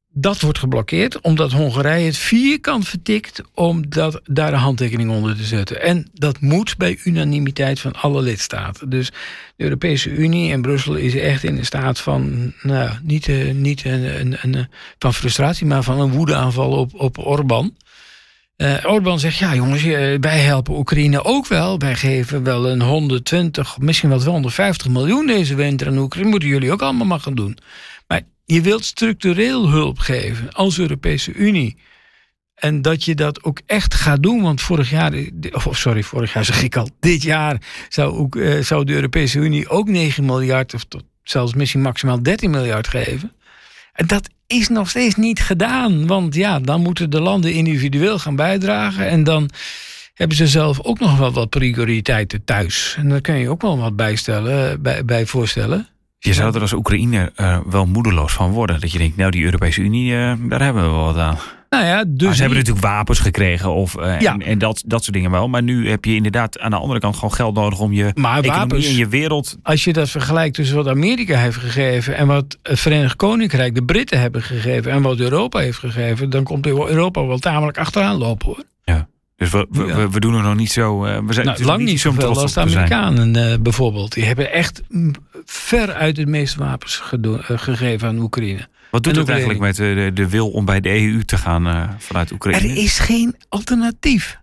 dat 0.09 0.40
wordt 0.40 0.59
geblokkeerd 0.59 1.20
omdat 1.20 1.52
Hongarije 1.52 2.07
het 2.07 2.16
vierkant 2.16 2.88
vertikt 2.88 3.42
om 3.55 3.88
dat, 3.88 4.20
daar 4.24 4.52
een 4.52 4.59
handtekening 4.59 5.11
onder 5.11 5.37
te 5.37 5.44
zetten. 5.44 5.83
En 5.83 6.11
dat 6.12 6.40
moet 6.40 6.76
bij 6.76 6.98
unanimiteit 7.05 7.81
van 7.81 7.92
alle 7.92 8.22
lidstaten. 8.22 8.90
Dus 8.90 9.11
de 9.57 9.64
Europese 9.64 10.11
Unie 10.11 10.52
en 10.52 10.62
Brussel 10.62 10.94
is 10.94 11.14
echt 11.14 11.44
in 11.44 11.57
een 11.57 11.64
staat 11.64 12.00
van, 12.00 12.52
nou, 12.62 12.90
niet, 13.02 13.26
uh, 13.26 13.52
niet 13.52 13.85
een, 13.85 14.20
een, 14.20 14.37
een, 14.42 14.68
van 14.98 15.14
frustratie, 15.14 15.66
maar 15.66 15.83
van 15.83 16.00
een 16.00 16.12
woedeaanval 16.12 16.70
op, 16.70 16.94
op 16.94 17.18
Orbán. 17.18 17.76
Uh, 18.57 18.85
Orbán 18.85 19.19
zegt, 19.19 19.37
ja 19.37 19.55
jongens, 19.55 19.83
wij 20.21 20.38
helpen 20.38 20.79
Oekraïne 20.79 21.25
ook 21.25 21.47
wel. 21.47 21.79
Wij 21.79 21.95
geven 21.97 22.42
wel 22.42 22.69
een 22.71 22.83
120, 22.83 23.79
misschien 23.79 24.09
wel 24.09 24.19
250 24.19 24.88
miljoen 24.88 25.27
deze 25.27 25.55
winter 25.55 25.87
aan 25.87 25.99
Oekraïne. 25.99 26.31
Moeten 26.31 26.49
jullie 26.49 26.73
ook 26.73 26.83
allemaal 26.83 27.07
maar 27.07 27.21
gaan 27.21 27.35
doen. 27.35 27.59
Maar 28.07 28.23
je 28.45 28.61
wilt 28.61 28.85
structureel 28.85 29.69
hulp 29.69 29.99
geven 29.99 30.53
als 30.53 30.79
Europese 30.79 31.33
Unie. 31.33 31.77
En 32.55 32.83
dat 32.83 33.05
je 33.05 33.14
dat 33.14 33.45
ook 33.45 33.61
echt 33.66 33.95
gaat 33.95 34.23
doen. 34.23 34.42
Want 34.42 34.61
vorig 34.61 34.90
jaar, 34.90 35.12
of 35.53 35.69
sorry, 35.71 36.03
vorig 36.03 36.33
jaar 36.33 36.45
zeg 36.45 36.62
ik 36.62 36.77
al, 36.77 36.88
dit 37.01 37.23
jaar 37.23 37.61
zou, 37.88 38.16
ook, 38.16 38.38
zou 38.61 38.85
de 38.85 38.95
Europese 38.95 39.38
Unie 39.38 39.69
ook 39.69 39.88
9 39.88 40.25
miljard, 40.25 40.75
of 40.75 40.85
tot 40.85 41.05
zelfs 41.23 41.55
misschien 41.55 41.83
maximaal 41.83 42.23
13 42.23 42.51
miljard 42.51 42.88
geven. 42.88 43.33
En 43.92 44.07
dat 44.07 44.29
is 44.47 44.69
nog 44.69 44.89
steeds 44.89 45.15
niet 45.15 45.41
gedaan. 45.41 46.07
Want 46.07 46.35
ja, 46.35 46.61
dan 46.61 46.83
moeten 46.83 47.11
de 47.11 47.21
landen 47.21 47.53
individueel 47.53 48.19
gaan 48.19 48.37
bijdragen. 48.37 49.09
En 49.09 49.25
dan 49.25 49.51
hebben 50.15 50.37
ze 50.37 50.47
zelf 50.47 50.81
ook 50.81 50.99
nog 50.99 51.19
wel 51.19 51.33
wat 51.33 51.51
prioriteiten 51.51 52.45
thuis. 52.45 52.95
En 52.99 53.09
daar 53.09 53.21
kun 53.21 53.35
je 53.35 53.51
ook 53.51 53.63
wel 53.63 53.79
wat 53.79 53.97
bijstellen, 53.97 54.83
bij, 54.83 55.05
bij 55.05 55.27
voorstellen. 55.27 55.89
Je 56.19 56.35
zou 56.35 56.55
er 56.55 56.61
als 56.61 56.73
Oekraïne 56.73 57.33
uh, 57.37 57.59
wel 57.67 57.87
moedeloos 57.87 58.33
van 58.33 58.51
worden. 58.51 58.81
Dat 58.81 58.93
je 58.93 58.99
denkt, 58.99 59.17
nou 59.17 59.31
die 59.31 59.45
Europese 59.45 59.81
Unie, 59.81 60.13
uh, 60.13 60.33
daar 60.49 60.63
hebben 60.63 60.83
we 60.83 60.91
wel 60.91 61.05
wat 61.05 61.17
aan. 61.17 61.39
Nou 61.68 61.85
ja, 61.85 62.05
dus 62.07 62.35
ze 62.35 62.40
hebben 62.40 62.59
natuurlijk 62.59 62.87
wapens 62.87 63.18
gekregen 63.18 63.74
of, 63.74 63.98
uh, 63.98 64.20
ja. 64.20 64.33
en, 64.33 64.42
en, 64.42 64.59
dat, 64.59 64.83
dat 64.87 65.02
soort 65.02 65.14
dingen 65.14 65.31
wel. 65.31 65.48
Maar 65.48 65.62
nu 65.62 65.90
heb 65.90 66.05
je 66.05 66.14
inderdaad 66.14 66.59
aan 66.59 66.70
de 66.70 66.76
andere 66.76 67.00
kant 67.00 67.14
gewoon 67.14 67.33
geld 67.33 67.55
nodig 67.55 67.81
om 67.81 67.92
je 67.92 68.11
maar 68.14 68.42
wapens, 68.42 68.88
in 68.88 68.96
je 68.96 69.09
wereld... 69.09 69.57
Als 69.62 69.85
je 69.85 69.92
dat 69.92 70.11
vergelijkt 70.11 70.55
tussen 70.55 70.76
wat 70.76 70.88
Amerika 70.88 71.38
heeft 71.38 71.57
gegeven... 71.57 72.16
en 72.16 72.26
wat 72.26 72.59
het 72.62 72.81
Verenigd 72.81 73.16
Koninkrijk, 73.16 73.74
de 73.74 73.85
Britten 73.85 74.20
hebben 74.20 74.42
gegeven... 74.42 74.92
en 74.92 75.02
wat 75.02 75.18
Europa 75.18 75.59
heeft 75.59 75.79
gegeven... 75.79 76.31
dan 76.31 76.44
komt 76.44 76.66
Europa 76.66 77.26
wel 77.26 77.38
tamelijk 77.38 77.79
achteraan 77.79 78.16
lopen 78.16 78.46
hoor. 78.46 78.64
Dus 79.37 79.51
we, 79.51 79.66
we, 79.70 79.85
ja. 79.85 80.09
we, 80.09 80.20
doen 80.20 80.35
er 80.35 80.42
nog 80.42 80.57
niet 80.57 80.72
zo. 80.72 81.07
Uh, 81.07 81.18
we 81.27 81.33
zijn 81.33 81.46
nou, 81.46 81.64
lang 81.64 81.83
niet 81.83 82.01
zoveel 82.01 82.38
als 82.40 82.53
de 82.53 82.61
Amerikanen 82.61 83.37
uh, 83.37 83.59
bijvoorbeeld. 83.61 84.12
Die 84.12 84.25
hebben 84.25 84.53
echt 84.53 84.83
ver 85.44 85.92
uit 85.92 86.16
het 86.16 86.29
meeste 86.29 86.59
wapens 86.59 87.03
uh, 87.20 87.38
gegeven 87.44 88.09
aan 88.09 88.18
Oekraïne. 88.18 88.68
Wat 88.90 89.03
doet 89.03 89.16
het 89.16 89.29
eigenlijk 89.29 89.61
met 89.61 89.77
de, 89.77 90.11
de, 90.14 90.29
wil 90.29 90.51
om 90.51 90.64
bij 90.64 90.81
de 90.81 90.88
EU 90.88 91.25
te 91.25 91.37
gaan 91.37 91.66
uh, 91.66 91.90
vanuit 91.99 92.33
Oekraïne? 92.33 92.68
Er 92.68 92.77
is 92.77 92.99
geen 92.99 93.37
alternatief. 93.49 94.38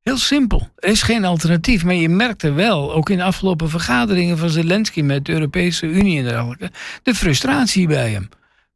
Heel 0.00 0.18
simpel. 0.18 0.68
Er 0.76 0.88
is 0.88 1.02
geen 1.02 1.24
alternatief. 1.24 1.84
Maar 1.84 1.94
je 1.94 2.08
merkte 2.08 2.52
wel, 2.52 2.94
ook 2.94 3.10
in 3.10 3.16
de 3.16 3.24
afgelopen 3.24 3.70
vergaderingen 3.70 4.38
van 4.38 4.48
Zelensky 4.50 5.00
met 5.00 5.24
de 5.24 5.32
Europese 5.32 5.86
Unie 5.86 6.18
en 6.18 6.24
dergelijke, 6.24 6.70
de 7.02 7.14
frustratie 7.14 7.86
bij 7.86 8.10
hem. 8.10 8.28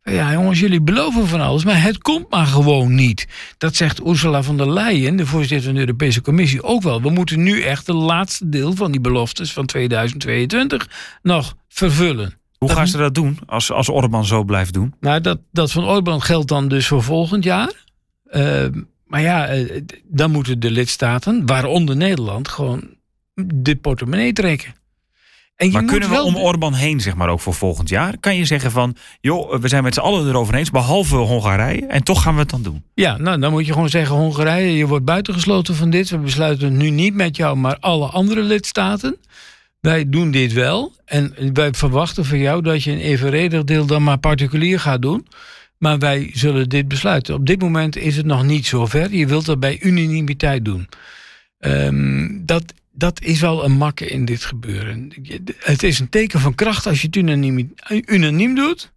Ja, 0.05 0.33
jongens, 0.33 0.61
jullie 0.61 0.81
beloven 0.81 1.27
van 1.27 1.41
alles, 1.41 1.65
maar 1.65 1.83
het 1.83 1.99
komt 1.99 2.31
maar 2.31 2.47
gewoon 2.47 2.95
niet. 2.95 3.27
Dat 3.59 3.77
zegt 3.77 4.07
Ursula 4.07 4.43
von 4.43 4.57
der 4.57 4.73
Leyen, 4.73 5.17
de 5.17 5.27
voorzitter 5.27 5.67
van 5.67 5.75
de 5.75 5.81
Europese 5.81 6.21
Commissie, 6.21 6.63
ook 6.63 6.83
wel. 6.83 7.03
We 7.03 7.11
moeten 7.11 7.43
nu 7.43 7.63
echt 7.63 7.87
het 7.87 7.97
laatste 7.97 8.49
deel 8.49 8.75
van 8.75 8.91
die 8.91 9.01
beloftes 9.01 9.53
van 9.53 9.67
2022 9.67 10.89
nog 11.23 11.57
vervullen. 11.69 12.35
Hoe 12.59 12.73
gaan 12.73 12.89
ze 12.89 12.97
dat 12.97 13.15
doen 13.15 13.39
als, 13.47 13.73
als 13.73 13.89
Orbán 13.89 14.25
zo 14.25 14.45
blijft 14.45 14.73
doen? 14.73 14.95
Nou, 15.01 15.21
dat, 15.21 15.39
dat 15.53 15.73
van 15.73 15.85
Orbán 15.85 16.23
geldt 16.23 16.49
dan 16.49 16.69
dus 16.69 16.87
voor 16.87 17.03
volgend 17.03 17.45
jaar. 17.45 17.73
Uh, 18.31 18.67
maar 19.07 19.21
ja, 19.21 19.55
uh, 19.55 19.81
dan 20.05 20.31
moeten 20.31 20.61
de 20.61 20.71
lidstaten, 20.71 21.47
waaronder 21.47 21.97
Nederland, 21.97 22.49
gewoon 22.49 22.89
de 23.35 23.77
portemonnee 23.77 24.33
trekken. 24.33 24.75
En 25.57 25.71
Maar 25.71 25.85
kunnen 25.85 26.09
we 26.09 26.15
wel 26.15 26.25
om 26.25 26.37
Orbán 26.37 26.75
heen, 26.75 27.01
zeg 27.01 27.15
maar, 27.15 27.29
ook 27.29 27.41
voor 27.41 27.55
volgend 27.55 27.89
jaar? 27.89 28.19
Kan 28.19 28.37
je 28.37 28.45
zeggen 28.45 28.71
van, 28.71 28.97
joh, 29.21 29.55
we 29.61 29.69
zijn 29.69 29.83
met 29.83 29.95
z'n 29.95 30.01
allen 30.01 30.29
erover 30.29 30.55
eens, 30.55 30.71
behalve 30.71 31.17
Hongarije, 31.17 31.87
en 31.87 32.03
toch 32.03 32.23
gaan 32.23 32.35
we 32.35 32.41
het 32.41 32.51
dan 32.51 32.63
doen? 32.63 32.83
Ja, 32.95 33.17
nou 33.17 33.41
dan 33.41 33.53
moet 33.53 33.67
je 33.67 33.73
gewoon 33.73 33.89
zeggen: 33.89 34.17
Hongarije, 34.17 34.77
je 34.77 34.87
wordt 34.87 35.05
buitengesloten 35.05 35.75
van 35.75 35.91
dit. 35.91 36.11
We 36.11 36.19
besluiten 36.19 36.69
het 36.69 36.77
nu 36.77 36.91
niet 36.91 37.15
met 37.15 37.37
jou, 37.37 37.57
maar 37.57 37.77
alle 37.81 38.07
andere 38.07 38.43
lidstaten. 38.43 39.17
Wij 39.81 40.09
doen 40.09 40.31
dit 40.31 40.53
wel. 40.53 40.93
En 41.05 41.35
wij 41.53 41.73
verwachten 41.73 42.25
van 42.25 42.39
jou 42.39 42.63
dat 42.63 42.83
je 42.83 42.91
een 42.91 42.99
evenredig 42.99 43.65
deel 43.65 43.87
dan 43.87 44.03
maar 44.03 44.19
particulier 44.19 44.81
gaat 44.81 45.03
doen. 45.03 45.27
Maar 45.79 45.99
wij 45.99 46.31
zullen 46.33 46.69
dit 46.69 46.89
besluiten. 46.89 47.35
Op 47.35 47.47
dit 47.47 47.61
moment 47.61 47.97
is 47.97 48.17
het 48.17 48.27
nog 48.27 48.45
niet 48.45 48.67
zover. 48.67 49.15
Je 49.15 49.27
wilt 49.27 49.47
dat 49.47 49.61
bij 49.61 49.81
unanimiteit 49.81 50.65
doen. 50.65 50.89
Ehm, 51.59 52.29
dat, 52.41 52.75
dat 52.95 53.23
is 53.23 53.41
wel 53.41 53.65
een 53.65 53.77
makke 53.77 54.07
in 54.07 54.25
dit 54.25 54.45
gebeuren. 54.45 55.13
Het 55.59 55.83
is 55.83 55.99
een 55.99 56.09
teken 56.09 56.41
van 56.41 56.55
kracht 56.55 56.87
als 56.87 57.01
je 57.01 57.07
het 57.07 57.17
unaniem, 57.17 57.75
unaniem 58.07 58.55
doet. 58.55 58.93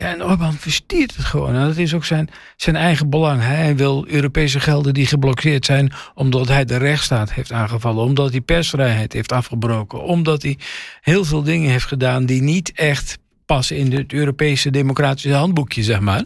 Ja, 0.00 0.12
en 0.12 0.24
Orbán 0.24 0.52
verstiert 0.52 1.16
het 1.16 1.24
gewoon. 1.24 1.54
En 1.54 1.66
dat 1.66 1.76
is 1.76 1.94
ook 1.94 2.04
zijn, 2.04 2.28
zijn 2.56 2.76
eigen 2.76 3.10
belang. 3.10 3.42
Hij 3.42 3.76
wil 3.76 4.04
Europese 4.08 4.60
gelden 4.60 4.94
die 4.94 5.06
geblokkeerd 5.06 5.64
zijn... 5.64 5.92
omdat 6.14 6.48
hij 6.48 6.64
de 6.64 6.76
rechtsstaat 6.76 7.32
heeft 7.32 7.52
aangevallen. 7.52 8.04
Omdat 8.04 8.30
hij 8.30 8.40
persvrijheid 8.40 9.12
heeft 9.12 9.32
afgebroken. 9.32 10.02
Omdat 10.02 10.42
hij 10.42 10.58
heel 11.00 11.24
veel 11.24 11.42
dingen 11.42 11.70
heeft 11.70 11.86
gedaan... 11.86 12.26
die 12.26 12.42
niet 12.42 12.72
echt 12.72 13.18
passen 13.46 13.76
in 13.76 13.92
het 13.92 14.12
Europese 14.12 14.70
democratische 14.70 15.34
handboekje, 15.34 15.82
zeg 15.82 16.00
maar. 16.00 16.24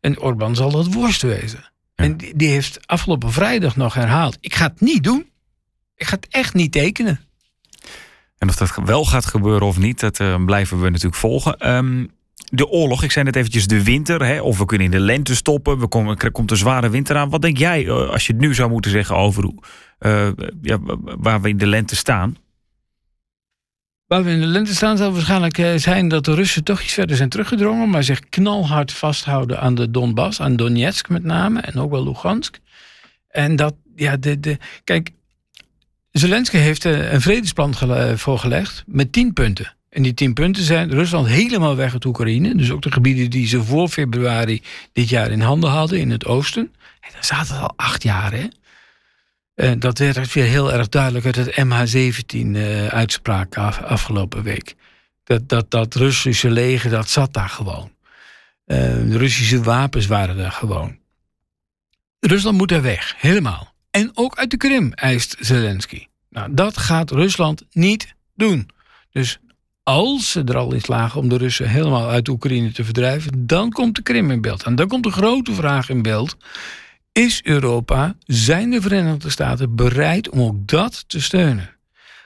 En 0.00 0.20
Orbán 0.20 0.56
zal 0.56 0.70
dat 0.70 0.92
worst 0.92 1.22
wezen. 1.22 1.70
Ja. 1.94 2.04
En 2.04 2.16
die, 2.16 2.36
die 2.36 2.48
heeft 2.48 2.86
afgelopen 2.86 3.32
vrijdag 3.32 3.76
nog 3.76 3.94
herhaald... 3.94 4.38
ik 4.40 4.54
ga 4.54 4.66
het 4.66 4.80
niet 4.80 5.04
doen. 5.04 5.26
Ik 5.96 6.06
ga 6.06 6.16
het 6.16 6.26
echt 6.30 6.54
niet 6.54 6.72
tekenen. 6.72 7.20
En 8.38 8.48
of 8.48 8.56
dat 8.56 8.78
wel 8.84 9.04
gaat 9.04 9.26
gebeuren 9.26 9.66
of 9.66 9.78
niet, 9.78 10.00
dat 10.00 10.20
eh, 10.20 10.44
blijven 10.44 10.80
we 10.80 10.88
natuurlijk 10.88 11.16
volgen. 11.16 11.58
Ehm, 11.58 12.06
de 12.50 12.68
oorlog, 12.68 13.02
ik 13.02 13.12
zei 13.12 13.24
net 13.24 13.36
eventjes 13.36 13.66
de 13.66 13.84
winter, 13.84 14.24
hè, 14.24 14.40
of 14.40 14.58
we 14.58 14.64
kunnen 14.64 14.86
in 14.86 14.92
de 14.92 15.00
lente 15.00 15.34
stoppen. 15.34 15.78
We 15.78 15.88
komen, 15.88 16.16
er 16.16 16.30
komt 16.30 16.50
een 16.50 16.56
zware 16.56 16.88
winter 16.88 17.16
aan. 17.16 17.30
Wat 17.30 17.42
denk 17.42 17.58
jij, 17.58 17.86
eh, 17.86 18.08
als 18.08 18.26
je 18.26 18.32
het 18.32 18.42
nu 18.42 18.54
zou 18.54 18.70
moeten 18.70 18.90
zeggen 18.90 19.16
over 19.16 19.52
eh, 19.98 20.28
ja, 20.62 20.78
waar 21.02 21.40
we 21.40 21.48
in 21.48 21.58
de 21.58 21.66
lente 21.66 21.96
staan? 21.96 22.36
Waar 24.06 24.24
we 24.24 24.30
in 24.30 24.40
de 24.40 24.46
lente 24.46 24.74
staan 24.74 24.96
zal 24.96 25.12
waarschijnlijk 25.12 25.62
zijn 25.76 26.08
dat 26.08 26.24
de 26.24 26.34
Russen 26.34 26.64
toch 26.64 26.82
iets 26.82 26.92
verder 26.92 27.16
zijn 27.16 27.28
teruggedrongen, 27.28 27.90
maar 27.90 28.04
zich 28.04 28.20
knalhard 28.28 28.92
vasthouden 28.92 29.60
aan 29.60 29.74
de 29.74 29.90
Donbass, 29.90 30.40
aan 30.40 30.56
Donetsk 30.56 31.08
met 31.08 31.24
name 31.24 31.60
en 31.60 31.78
ook 31.80 31.90
wel 31.90 32.04
Lugansk. 32.04 32.58
En 33.28 33.56
dat, 33.56 33.74
ja, 33.94 34.16
de, 34.16 34.40
de, 34.40 34.58
kijk, 34.84 35.10
Zelensky 36.18 36.56
heeft 36.56 36.84
eh, 36.84 37.12
een 37.12 37.20
vredesplan 37.20 37.76
gele- 37.76 38.18
voorgelegd 38.18 38.84
met 38.86 39.12
tien 39.12 39.32
punten. 39.32 39.74
En 39.88 40.02
die 40.02 40.14
tien 40.14 40.34
punten 40.34 40.62
zijn 40.62 40.90
Rusland 40.90 41.26
helemaal 41.26 41.76
weg 41.76 41.92
uit 41.92 42.04
Oekraïne. 42.04 42.54
Dus 42.54 42.70
ook 42.70 42.82
de 42.82 42.92
gebieden 42.92 43.30
die 43.30 43.46
ze 43.46 43.62
voor 43.62 43.88
februari 43.88 44.62
dit 44.92 45.08
jaar 45.08 45.30
in 45.30 45.40
handen 45.40 45.70
hadden 45.70 45.98
in 45.98 46.10
het 46.10 46.24
oosten. 46.26 46.74
En 47.00 47.10
daar 47.12 47.24
zaten 47.24 47.60
al 47.60 47.72
acht 47.76 48.02
jaar, 48.02 48.32
hè? 48.32 48.46
Eh, 49.54 49.72
dat 49.78 49.98
werd 49.98 50.32
weer 50.32 50.44
heel 50.44 50.72
erg 50.72 50.88
duidelijk 50.88 51.24
uit 51.24 51.36
het 51.36 51.54
MH17-uitspraak 51.64 53.56
af, 53.56 53.82
afgelopen 53.82 54.42
week. 54.42 54.74
Dat, 55.24 55.48
dat, 55.48 55.70
dat 55.70 55.94
Russische 55.94 56.50
leger, 56.50 56.90
dat 56.90 57.08
zat 57.08 57.32
daar 57.32 57.48
gewoon. 57.48 57.90
Eh, 58.64 58.78
de 58.78 59.18
Russische 59.18 59.62
wapens 59.62 60.06
waren 60.06 60.36
daar 60.36 60.52
gewoon. 60.52 60.98
Rusland 62.20 62.56
moet 62.56 62.68
daar 62.68 62.82
weg, 62.82 63.14
helemaal. 63.18 63.74
En 63.96 64.10
ook 64.14 64.36
uit 64.36 64.50
de 64.50 64.56
Krim, 64.56 64.92
eist 64.92 65.36
Zelensky. 65.38 66.06
Nou, 66.30 66.54
dat 66.54 66.76
gaat 66.76 67.10
Rusland 67.10 67.62
niet 67.70 68.14
doen. 68.34 68.68
Dus 69.10 69.38
als 69.82 70.30
ze 70.30 70.44
er 70.44 70.56
al 70.56 70.72
in 70.72 70.80
slagen 70.80 71.20
om 71.20 71.28
de 71.28 71.36
Russen 71.36 71.68
helemaal 71.68 72.08
uit 72.08 72.28
Oekraïne 72.28 72.72
te 72.72 72.84
verdrijven, 72.84 73.46
dan 73.46 73.70
komt 73.70 73.94
de 73.94 74.02
Krim 74.02 74.30
in 74.30 74.40
beeld. 74.40 74.62
En 74.62 74.74
dan 74.74 74.88
komt 74.88 75.02
de 75.02 75.10
grote 75.10 75.54
vraag 75.54 75.88
in 75.88 76.02
beeld. 76.02 76.36
Is 77.12 77.42
Europa, 77.42 78.16
zijn 78.24 78.70
de 78.70 78.80
Verenigde 78.80 79.30
Staten 79.30 79.74
bereid 79.74 80.28
om 80.28 80.40
ook 80.40 80.66
dat 80.68 81.04
te 81.08 81.20
steunen? 81.20 81.70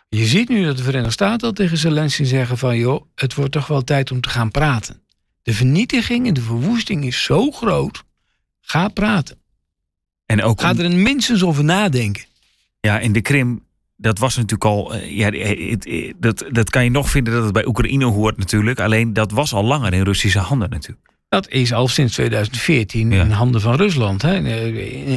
Je 0.08 0.24
ziet 0.24 0.48
nu 0.48 0.64
dat 0.64 0.76
de 0.76 0.82
Verenigde 0.82 1.12
Staten 1.12 1.46
al 1.46 1.54
tegen 1.54 1.76
Zelensky 1.76 2.24
zeggen 2.24 2.58
van... 2.58 2.76
joh, 2.76 3.04
het 3.14 3.34
wordt 3.34 3.52
toch 3.52 3.66
wel 3.66 3.84
tijd 3.84 4.10
om 4.10 4.20
te 4.20 4.28
gaan 4.28 4.50
praten. 4.50 5.02
De 5.42 5.54
vernietiging 5.54 6.26
en 6.26 6.34
de 6.34 6.40
verwoesting 6.40 7.04
is 7.04 7.22
zo 7.22 7.50
groot. 7.50 8.02
Ga 8.60 8.88
praten. 8.88 9.39
En 10.30 10.42
ook 10.42 10.60
Ga 10.60 10.76
er 10.76 10.96
minstens 10.96 11.42
over 11.42 11.64
nadenken. 11.64 12.24
ja, 12.80 12.98
in 12.98 13.12
de 13.12 13.20
Krim, 13.20 13.64
dat 13.96 14.18
was 14.18 14.34
natuurlijk 14.36 14.64
al. 14.64 14.94
eh, 14.94 15.16
Ja, 15.16 15.30
eh, 15.30 15.70
het- 15.70 15.86
eh, 15.86 16.12
dat, 16.18 16.44
dat 16.50 16.70
kan 16.70 16.84
je 16.84 16.90
nog 16.90 17.10
vinden 17.10 17.32
dat 17.34 17.44
het 17.44 17.52
bij 17.52 17.66
Oekraïne 17.66 18.04
hoort, 18.04 18.36
natuurlijk. 18.36 18.80
Alleen 18.80 19.12
dat 19.12 19.30
was 19.32 19.52
al 19.52 19.64
langer 19.64 19.92
in 19.92 20.02
Russische 20.02 20.38
handen, 20.38 20.70
natuurlijk. 20.70 21.08
Dat 21.28 21.48
is 21.48 21.72
al 21.72 21.88
sinds 21.88 22.14
2014 22.14 23.10
Ja. 23.10 23.22
in 23.22 23.30
handen 23.30 23.60
van 23.60 23.74
Rusland. 23.76 24.22
Hè. 24.22 24.34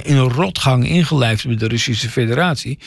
In 0.03 0.17
een 0.17 0.29
rotgang 0.29 0.87
ingelijfd 0.87 1.45
met 1.47 1.59
de 1.59 1.67
Russische 1.67 2.09
federatie. 2.09 2.79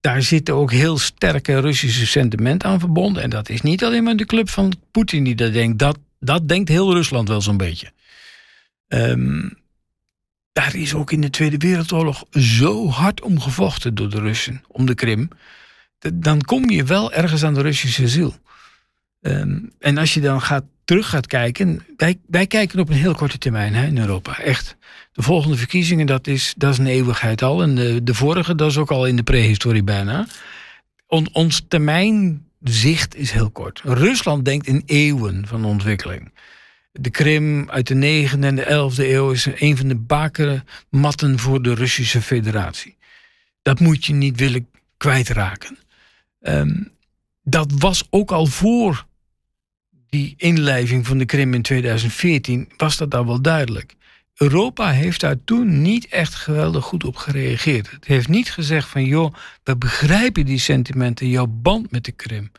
Daar 0.00 0.22
zitten 0.22 0.54
ook 0.54 0.72
heel 0.72 0.98
sterke 0.98 1.60
Russische 1.60 2.06
sentimenten 2.06 2.68
aan 2.68 2.78
verbonden. 2.80 3.22
En 3.22 3.30
dat 3.30 3.48
is 3.48 3.60
niet 3.60 3.84
alleen 3.84 4.02
maar 4.04 4.16
de 4.16 4.26
club 4.26 4.48
van 4.48 4.72
Poetin 4.90 5.24
die 5.24 5.34
dat 5.34 5.52
denkt. 5.52 5.78
Dat, 5.78 5.98
dat 6.20 6.48
denkt 6.48 6.68
heel 6.68 6.92
Rusland 6.92 7.28
wel 7.28 7.40
zo'n 7.40 7.56
beetje. 7.56 7.90
Ehm, 8.88 9.48
daar 10.52 10.74
is 10.74 10.94
ook 10.94 11.12
in 11.12 11.20
de 11.20 11.30
Tweede 11.30 11.56
Wereldoorlog 11.56 12.24
zo 12.30 12.88
hard 12.88 13.20
om 13.20 13.40
gevochten 13.40 13.94
door 13.94 14.10
de 14.10 14.20
Russen, 14.20 14.64
om 14.68 14.86
de 14.86 14.94
Krim. 14.94 15.28
Dan 16.14 16.40
kom 16.40 16.70
je 16.70 16.84
wel 16.84 17.12
ergens 17.12 17.44
aan 17.44 17.54
de 17.54 17.62
Russische 17.62 18.08
ziel. 18.08 18.34
Ehm, 19.20 19.58
en 19.78 19.98
als 19.98 20.14
je 20.14 20.20
dan 20.20 20.42
gaat, 20.42 20.64
terug 20.84 21.08
gaat 21.08 21.26
kijken, 21.26 21.84
wij, 21.96 22.18
wij 22.26 22.46
kijken 22.46 22.78
op 22.78 22.88
een 22.88 22.94
heel 22.94 23.14
korte 23.14 23.38
termijn 23.38 23.74
hè, 23.74 23.86
in 23.86 23.98
Europa, 23.98 24.38
echt. 24.38 24.76
De 25.12 25.22
volgende 25.22 25.56
verkiezingen, 25.56 26.06
dat 26.06 26.26
is, 26.26 26.54
dat 26.56 26.72
is 26.72 26.78
een 26.78 26.86
eeuwigheid 26.86 27.42
al. 27.42 27.62
En 27.62 27.74
de, 27.74 28.02
de 28.02 28.14
vorige, 28.14 28.54
dat 28.54 28.70
is 28.70 28.76
ook 28.76 28.90
al 28.90 29.06
in 29.06 29.16
de 29.16 29.22
prehistorie 29.22 29.82
bijna. 29.82 30.26
On, 31.06 31.28
ons 31.32 31.64
termijnzicht 31.68 33.16
is 33.16 33.30
heel 33.30 33.50
kort. 33.50 33.80
Rusland 33.84 34.44
denkt 34.44 34.66
in 34.66 34.82
eeuwen 34.86 35.46
van 35.46 35.64
ontwikkeling. 35.64 36.32
De 36.92 37.10
Krim 37.10 37.70
uit 37.70 37.86
de 37.86 38.26
9e 38.28 38.40
en 38.40 38.56
de 38.56 38.64
11e 38.64 39.04
eeuw 39.04 39.30
is 39.30 39.46
een 39.54 39.76
van 39.76 39.88
de 39.88 39.96
bakermatten 39.96 41.38
voor 41.38 41.62
de 41.62 41.74
Russische 41.74 42.22
federatie. 42.22 42.96
Dat 43.62 43.80
moet 43.80 44.04
je 44.04 44.12
niet 44.12 44.38
willen 44.38 44.68
kwijtraken. 44.96 45.78
Ehm, 46.40 46.82
dat 47.42 47.72
was 47.78 48.06
ook 48.10 48.30
al 48.30 48.46
voor 48.46 49.06
die 50.08 50.34
inlijving 50.36 51.06
van 51.06 51.18
de 51.18 51.24
Krim 51.24 51.54
in 51.54 51.62
2014, 51.62 52.72
was 52.76 52.96
dat 52.96 53.14
al 53.14 53.26
wel 53.26 53.42
duidelijk. 53.42 53.94
Europa 54.34 54.90
heeft 54.90 55.20
daar 55.20 55.44
toen 55.44 55.82
niet 55.82 56.06
echt 56.06 56.34
geweldig 56.34 56.84
goed 56.84 57.04
op 57.04 57.16
gereageerd. 57.16 57.90
Het 57.90 58.06
heeft 58.06 58.28
niet 58.28 58.50
gezegd 58.50 58.88
van, 58.88 59.04
joh, 59.04 59.34
we 59.62 59.76
begrijpen 59.76 60.44
die 60.44 60.58
sentimenten, 60.58 61.28
jouw 61.28 61.46
band 61.46 61.90
met 61.90 62.04
de 62.04 62.12
Krim. 62.12 62.50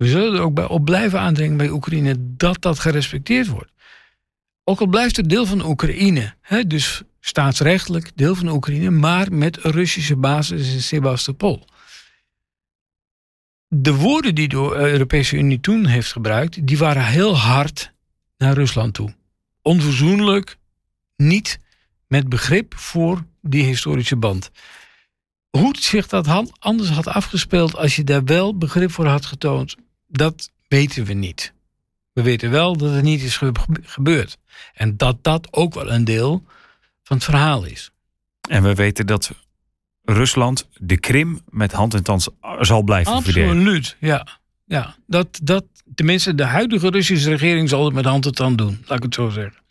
We 0.00 0.06
zullen 0.06 0.34
er 0.34 0.40
ook 0.40 0.54
bij, 0.54 0.68
op 0.68 0.84
blijven 0.84 1.20
aandringen 1.20 1.56
bij 1.56 1.70
Oekraïne 1.70 2.14
dat 2.18 2.62
dat 2.62 2.78
gerespecteerd 2.78 3.46
wordt. 3.46 3.70
Ook 4.64 4.80
al 4.80 4.86
blijft 4.86 5.16
het 5.16 5.28
deel 5.28 5.46
van 5.46 5.64
Oekraïne, 5.64 6.34
hè, 6.40 6.66
dus 6.66 7.02
staatsrechtelijk 7.20 8.10
deel 8.14 8.34
van 8.34 8.48
Oekraïne, 8.48 8.90
maar 8.90 9.32
met 9.32 9.64
een 9.64 9.70
Russische 9.70 10.16
basis 10.16 10.72
in 10.72 10.82
Sebastopol. 10.82 11.64
De 13.68 13.94
woorden 13.94 14.34
die 14.34 14.48
de 14.48 14.72
Europese 14.74 15.36
Unie 15.36 15.60
toen 15.60 15.86
heeft 15.86 16.12
gebruikt, 16.12 16.66
die 16.66 16.78
waren 16.78 17.04
heel 17.04 17.36
hard 17.36 17.92
naar 18.38 18.54
Rusland 18.54 18.94
toe. 18.94 19.14
Onverzoenlijk, 19.62 20.56
niet 21.16 21.58
met 22.06 22.28
begrip 22.28 22.74
voor 22.76 23.24
die 23.40 23.64
historische 23.64 24.16
band. 24.16 24.50
Hoe 25.50 25.76
zich 25.78 26.06
dat 26.06 26.54
anders 26.58 26.88
had 26.90 27.06
afgespeeld 27.06 27.76
als 27.76 27.96
je 27.96 28.04
daar 28.04 28.24
wel 28.24 28.58
begrip 28.58 28.90
voor 28.90 29.06
had 29.06 29.26
getoond, 29.26 29.76
dat 30.10 30.50
weten 30.68 31.04
we 31.04 31.12
niet. 31.12 31.52
We 32.12 32.22
weten 32.22 32.50
wel 32.50 32.76
dat 32.76 32.92
het 32.94 33.02
niet 33.02 33.22
is 33.22 33.36
ge- 33.36 33.52
gebeurd. 33.82 34.38
En 34.74 34.96
dat 34.96 35.24
dat 35.24 35.48
ook 35.52 35.74
wel 35.74 35.90
een 35.90 36.04
deel 36.04 36.44
van 37.02 37.16
het 37.16 37.24
verhaal 37.24 37.64
is. 37.64 37.90
En 38.48 38.62
we 38.62 38.74
weten 38.74 39.06
dat 39.06 39.30
Rusland 40.04 40.68
de 40.76 40.98
Krim 40.98 41.40
met 41.48 41.72
hand 41.72 41.94
en 41.94 42.02
tand 42.02 42.28
zal 42.60 42.82
blijven 42.82 43.22
verdedigen. 43.22 43.56
Absoluut, 43.58 43.96
ja. 44.00 44.26
ja 44.64 44.96
dat, 45.06 45.40
dat, 45.42 45.64
tenminste, 45.94 46.34
de 46.34 46.44
huidige 46.44 46.90
Russische 46.90 47.30
regering 47.30 47.68
zal 47.68 47.84
het 47.84 47.94
met 47.94 48.04
hand 48.04 48.26
en 48.26 48.34
tand 48.34 48.58
doen, 48.58 48.84
laat 48.86 48.96
ik 48.98 49.04
het 49.04 49.14
zo 49.14 49.28
zeggen. 49.28 49.62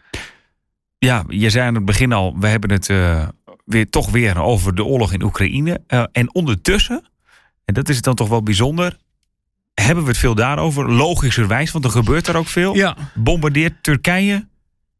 Ja, 0.98 1.24
je 1.28 1.50
zei 1.50 1.68
aan 1.68 1.76
het 1.76 1.86
begin 1.86 2.14
al, 2.14 2.40
we 2.40 2.48
hebben 2.48 2.72
het 2.72 2.90
eh, 2.90 3.28
weer, 3.66 3.90
toch 3.90 4.10
weer 4.12 4.42
over 4.42 4.76
de 4.76 4.84
oorlog 4.84 5.14
in 5.14 5.24
Oekraïne. 5.24 5.82
Eh, 5.88 6.04
en 6.12 6.34
ondertussen, 6.34 7.04
en 7.66 7.74
dat 7.74 7.90
is 7.90 7.96
het 7.96 8.06
dan 8.06 8.16
toch 8.16 8.30
wel 8.30 8.44
bijzonder, 8.44 8.98
hebben 9.82 10.04
we 10.04 10.10
het 10.10 10.20
veel 10.20 10.36
daarover. 10.36 10.92
Logischerwijs, 10.92 11.72
want 11.72 11.86
er 11.86 11.92
gebeurt 11.92 12.28
er 12.28 12.38
ook 12.38 12.48
veel. 12.48 12.76
Ja, 12.76 12.96
Bombardeert 13.14 13.84
Turkije 13.84 14.48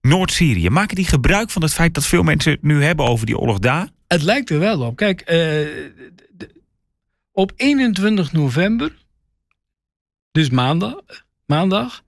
Noord-Syrië. 0.02 0.70
Maken 0.70 0.96
die 0.96 1.06
gebruik 1.06 1.50
van 1.50 1.62
het 1.62 1.74
feit 1.74 1.94
dat 1.94 2.06
veel 2.06 2.24
mensen 2.24 2.52
het 2.52 2.64
nu 2.64 2.84
hebben 2.84 3.06
over 3.06 3.26
die 3.26 3.38
oorlog 3.38 3.60
daar? 3.60 3.88
het 4.10 4.24
lijkt 4.24 4.50
er 4.50 4.60
wel 4.60 4.82
op. 4.82 4.96
Kijk, 4.96 5.22
eh, 5.22 5.68
op 7.32 7.52
21 7.56 8.32
november 8.32 8.92
dus 10.32 10.50
maandag, 10.50 10.96
maandag, 11.46 12.04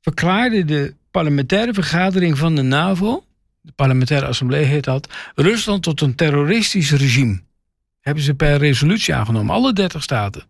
verklaarde 0.00 0.64
de 0.64 0.94
parlementaire 1.10 1.74
vergadering 1.74 2.38
van 2.38 2.54
de 2.54 2.62
NAVO, 2.62 3.24
de 3.60 3.72
parlementaire 3.72 4.26
assemblee 4.26 4.64
heet 4.64 4.84
dat, 4.84 5.08
Rusland 5.34 5.82
tot 5.82 6.00
een 6.00 6.14
terroristisch 6.14 6.90
regime. 6.90 7.40
Hebben 8.00 8.22
ze 8.22 8.34
per 8.34 8.58
resolutie 8.58 9.14
aangenomen, 9.14 9.54
alle 9.54 9.72
30 9.72 10.02
staten. 10.02 10.44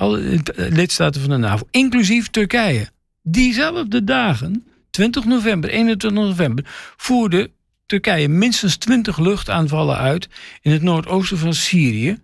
Alle 0.00 0.40
lidstaten 0.56 1.20
van 1.20 1.30
de 1.30 1.36
NAVO, 1.36 1.66
inclusief 1.70 2.28
Turkije. 2.28 2.88
Diezelfde 3.22 4.04
dagen, 4.04 4.64
20 4.90 5.24
november, 5.24 5.70
21 5.70 6.10
november, 6.10 6.64
voerde 6.96 7.50
Turkije 7.86 8.28
minstens 8.28 8.76
20 8.76 9.18
luchtaanvallen 9.18 9.96
uit 9.96 10.28
in 10.62 10.72
het 10.72 10.82
noordoosten 10.82 11.38
van 11.38 11.54
Syrië 11.54 12.18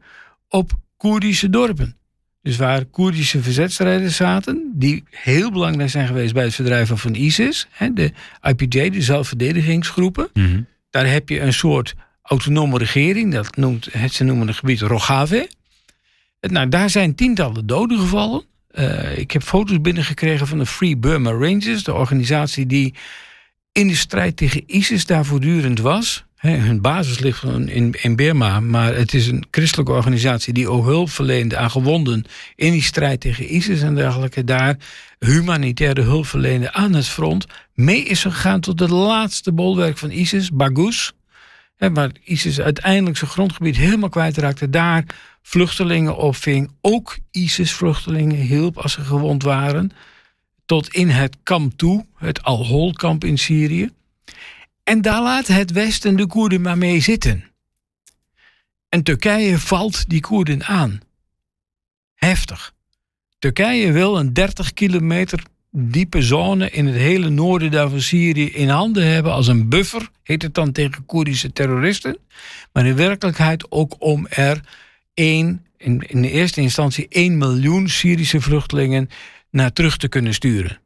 op 0.48 0.72
Koerdische 0.96 1.50
dorpen. 1.50 1.96
Dus 2.42 2.56
waar 2.56 2.84
Koerdische 2.84 3.42
verzetstrijders 3.42 4.16
zaten, 4.16 4.72
die 4.74 5.04
heel 5.10 5.52
belangrijk 5.52 5.90
zijn 5.90 6.06
geweest 6.06 6.34
bij 6.34 6.44
het 6.44 6.54
verdrijven 6.54 6.98
van 6.98 7.14
ISIS, 7.14 7.68
de 7.92 8.12
IPJ, 8.42 8.90
de 8.90 9.02
zelfverdedigingsgroepen. 9.02 10.28
Mhm. 10.32 10.60
Daar 10.90 11.06
heb 11.06 11.28
je 11.28 11.40
een 11.40 11.52
soort 11.52 11.94
autonome 12.22 12.78
regering, 12.78 13.32
dat 13.32 13.56
noemt, 13.56 13.88
ze 14.10 14.24
noemen 14.24 14.46
het 14.46 14.56
gebied 14.56 14.80
Rojave. 14.80 15.48
Nou, 16.50 16.68
daar 16.68 16.90
zijn 16.90 17.14
tientallen 17.14 17.66
doden 17.66 17.98
gevallen. 17.98 18.44
Uh, 18.78 19.18
ik 19.18 19.30
heb 19.30 19.42
foto's 19.42 19.80
binnengekregen 19.80 20.46
van 20.46 20.58
de 20.58 20.66
Free 20.66 20.96
Burma 20.96 21.30
Rangers, 21.30 21.84
de 21.84 21.94
organisatie 21.94 22.66
die 22.66 22.94
in 23.72 23.88
de 23.88 23.96
strijd 23.96 24.36
tegen 24.36 24.62
ISIS 24.66 25.06
daar 25.06 25.24
voortdurend 25.24 25.80
was. 25.80 26.24
hun 26.36 26.80
basis 26.80 27.18
ligt 27.18 27.42
in, 27.42 27.94
in 28.02 28.16
Burma, 28.16 28.60
maar 28.60 28.94
het 28.94 29.14
is 29.14 29.26
een 29.26 29.44
christelijke 29.50 29.92
organisatie 29.92 30.52
die 30.52 30.68
ook 30.68 30.84
hulp 30.84 31.10
verleent 31.10 31.54
aan 31.54 31.70
gewonden 31.70 32.24
in 32.54 32.72
die 32.72 32.82
strijd 32.82 33.20
tegen 33.20 33.54
ISIS 33.54 33.82
en 33.82 33.94
dergelijke. 33.94 34.44
Daar 34.44 34.76
humanitaire 35.18 36.02
hulp 36.02 36.26
verlenen 36.26 36.74
aan 36.74 36.94
het 36.94 37.06
front. 37.06 37.46
Mee 37.74 38.02
is 38.02 38.22
gegaan 38.22 38.60
tot 38.60 38.80
het 38.80 38.90
laatste 38.90 39.52
bolwerk 39.52 39.98
van 39.98 40.10
ISIS, 40.10 40.50
Baghuz. 40.50 41.10
waar 41.78 42.10
ISIS 42.24 42.60
uiteindelijk 42.60 43.16
zijn 43.16 43.30
grondgebied 43.30 43.76
helemaal 43.76 44.08
kwijtraakte. 44.08 44.70
Daar 44.70 45.04
vluchtelingen 45.46 46.16
opving. 46.16 46.70
Ook 46.80 47.18
ISIS-vluchtelingen 47.30 48.36
hielp 48.36 48.78
als 48.78 48.92
ze 48.92 49.00
gewond 49.00 49.42
waren 49.42 49.90
tot 50.64 50.88
in 50.88 51.08
het 51.08 51.36
kamp 51.42 51.76
toe, 51.76 52.06
het 52.16 52.42
Al-Hol-kamp 52.42 53.24
in 53.24 53.38
Syrië. 53.38 53.90
En 54.82 55.02
daar 55.02 55.22
laat 55.22 55.46
het 55.46 55.70
Westen 55.72 56.16
de 56.16 56.26
Koerden 56.26 56.60
maar 56.60 56.78
mee 56.78 57.00
zitten. 57.00 57.44
En 58.88 59.02
Turkije 59.02 59.58
valt 59.58 60.08
die 60.08 60.20
Koerden 60.20 60.64
aan. 60.64 61.00
Heftig. 62.14 62.72
Turkije 63.38 63.92
wil 63.92 64.18
een 64.18 64.32
30 64.32 64.72
kilometer 64.72 65.42
diepe 65.70 66.22
zone 66.22 66.70
in 66.70 66.86
het 66.86 66.96
hele 66.96 67.28
noorden 67.28 67.70
daar 67.70 67.88
van 67.88 68.00
Syrië 68.00 68.46
in 68.46 68.68
handen 68.68 69.06
hebben 69.06 69.32
als 69.32 69.46
een 69.46 69.68
buffer, 69.68 70.08
heet 70.22 70.42
het 70.42 70.54
dan 70.54 70.72
tegen 70.72 71.06
Koerdische 71.06 71.52
terroristen. 71.52 72.18
Maar 72.72 72.86
in 72.86 72.96
werkelijkheid 72.96 73.70
ook 73.70 73.96
om 73.98 74.26
er 74.26 74.60
één, 75.16 75.66
in, 75.76 76.04
in 76.08 76.22
de 76.22 76.30
eerste 76.30 76.60
instantie 76.60 77.06
1 77.08 77.38
miljoen 77.38 77.88
Syrische 77.88 78.40
vluchtelingen 78.40 79.08
naar 79.50 79.72
terug 79.72 79.96
te 79.96 80.08
kunnen 80.08 80.34
sturen. 80.34 80.80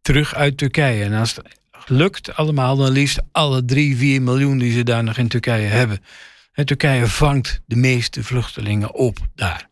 Terug 0.00 0.34
uit 0.34 0.56
Turkije. 0.56 1.04
En 1.04 1.12
als 1.12 1.36
het 1.36 1.44
lukt 1.86 2.34
allemaal, 2.36 2.76
dan 2.76 2.90
liefst 2.90 3.22
alle 3.32 3.64
drie, 3.64 3.96
vier 3.96 4.22
miljoen 4.22 4.58
die 4.58 4.72
ze 4.72 4.82
daar 4.82 5.04
nog 5.04 5.16
in 5.16 5.28
Turkije 5.28 5.66
hebben. 5.66 6.02
En 6.52 6.66
Turkije 6.66 7.06
vangt 7.06 7.60
de 7.66 7.76
meeste 7.76 8.24
vluchtelingen 8.24 8.94
op 8.94 9.18
daar. 9.34 9.68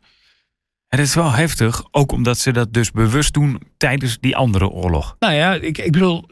Het 0.89 1.01
is 1.01 1.15
wel 1.15 1.33
heftig, 1.33 1.85
ook 1.91 2.13
omdat 2.13 2.39
ze 2.39 2.53
dat 2.53 2.73
dus 2.73 2.91
bewust 2.91 3.35
doen 3.35 3.61
tijdens 3.77 4.19
die 4.21 4.37
andere 4.37 4.69
oorlog. 4.69 5.17
Nou 5.19 5.35
ja, 5.35 5.55
ik, 5.55 5.79
ik 5.79 5.93
bedoel, 5.93 6.29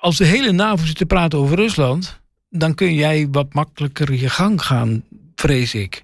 als 0.00 0.16
de 0.16 0.24
hele 0.24 0.52
NAVO 0.52 0.84
zit 0.84 0.96
te 0.96 1.06
praten 1.06 1.38
over 1.38 1.56
Rusland, 1.56 2.20
dan 2.50 2.74
kun 2.74 2.94
jij 2.94 3.28
wat 3.30 3.54
makkelijker 3.54 4.12
je 4.12 4.28
gang 4.28 4.62
gaan, 4.62 5.04
vrees 5.34 5.74
ik. 5.74 6.03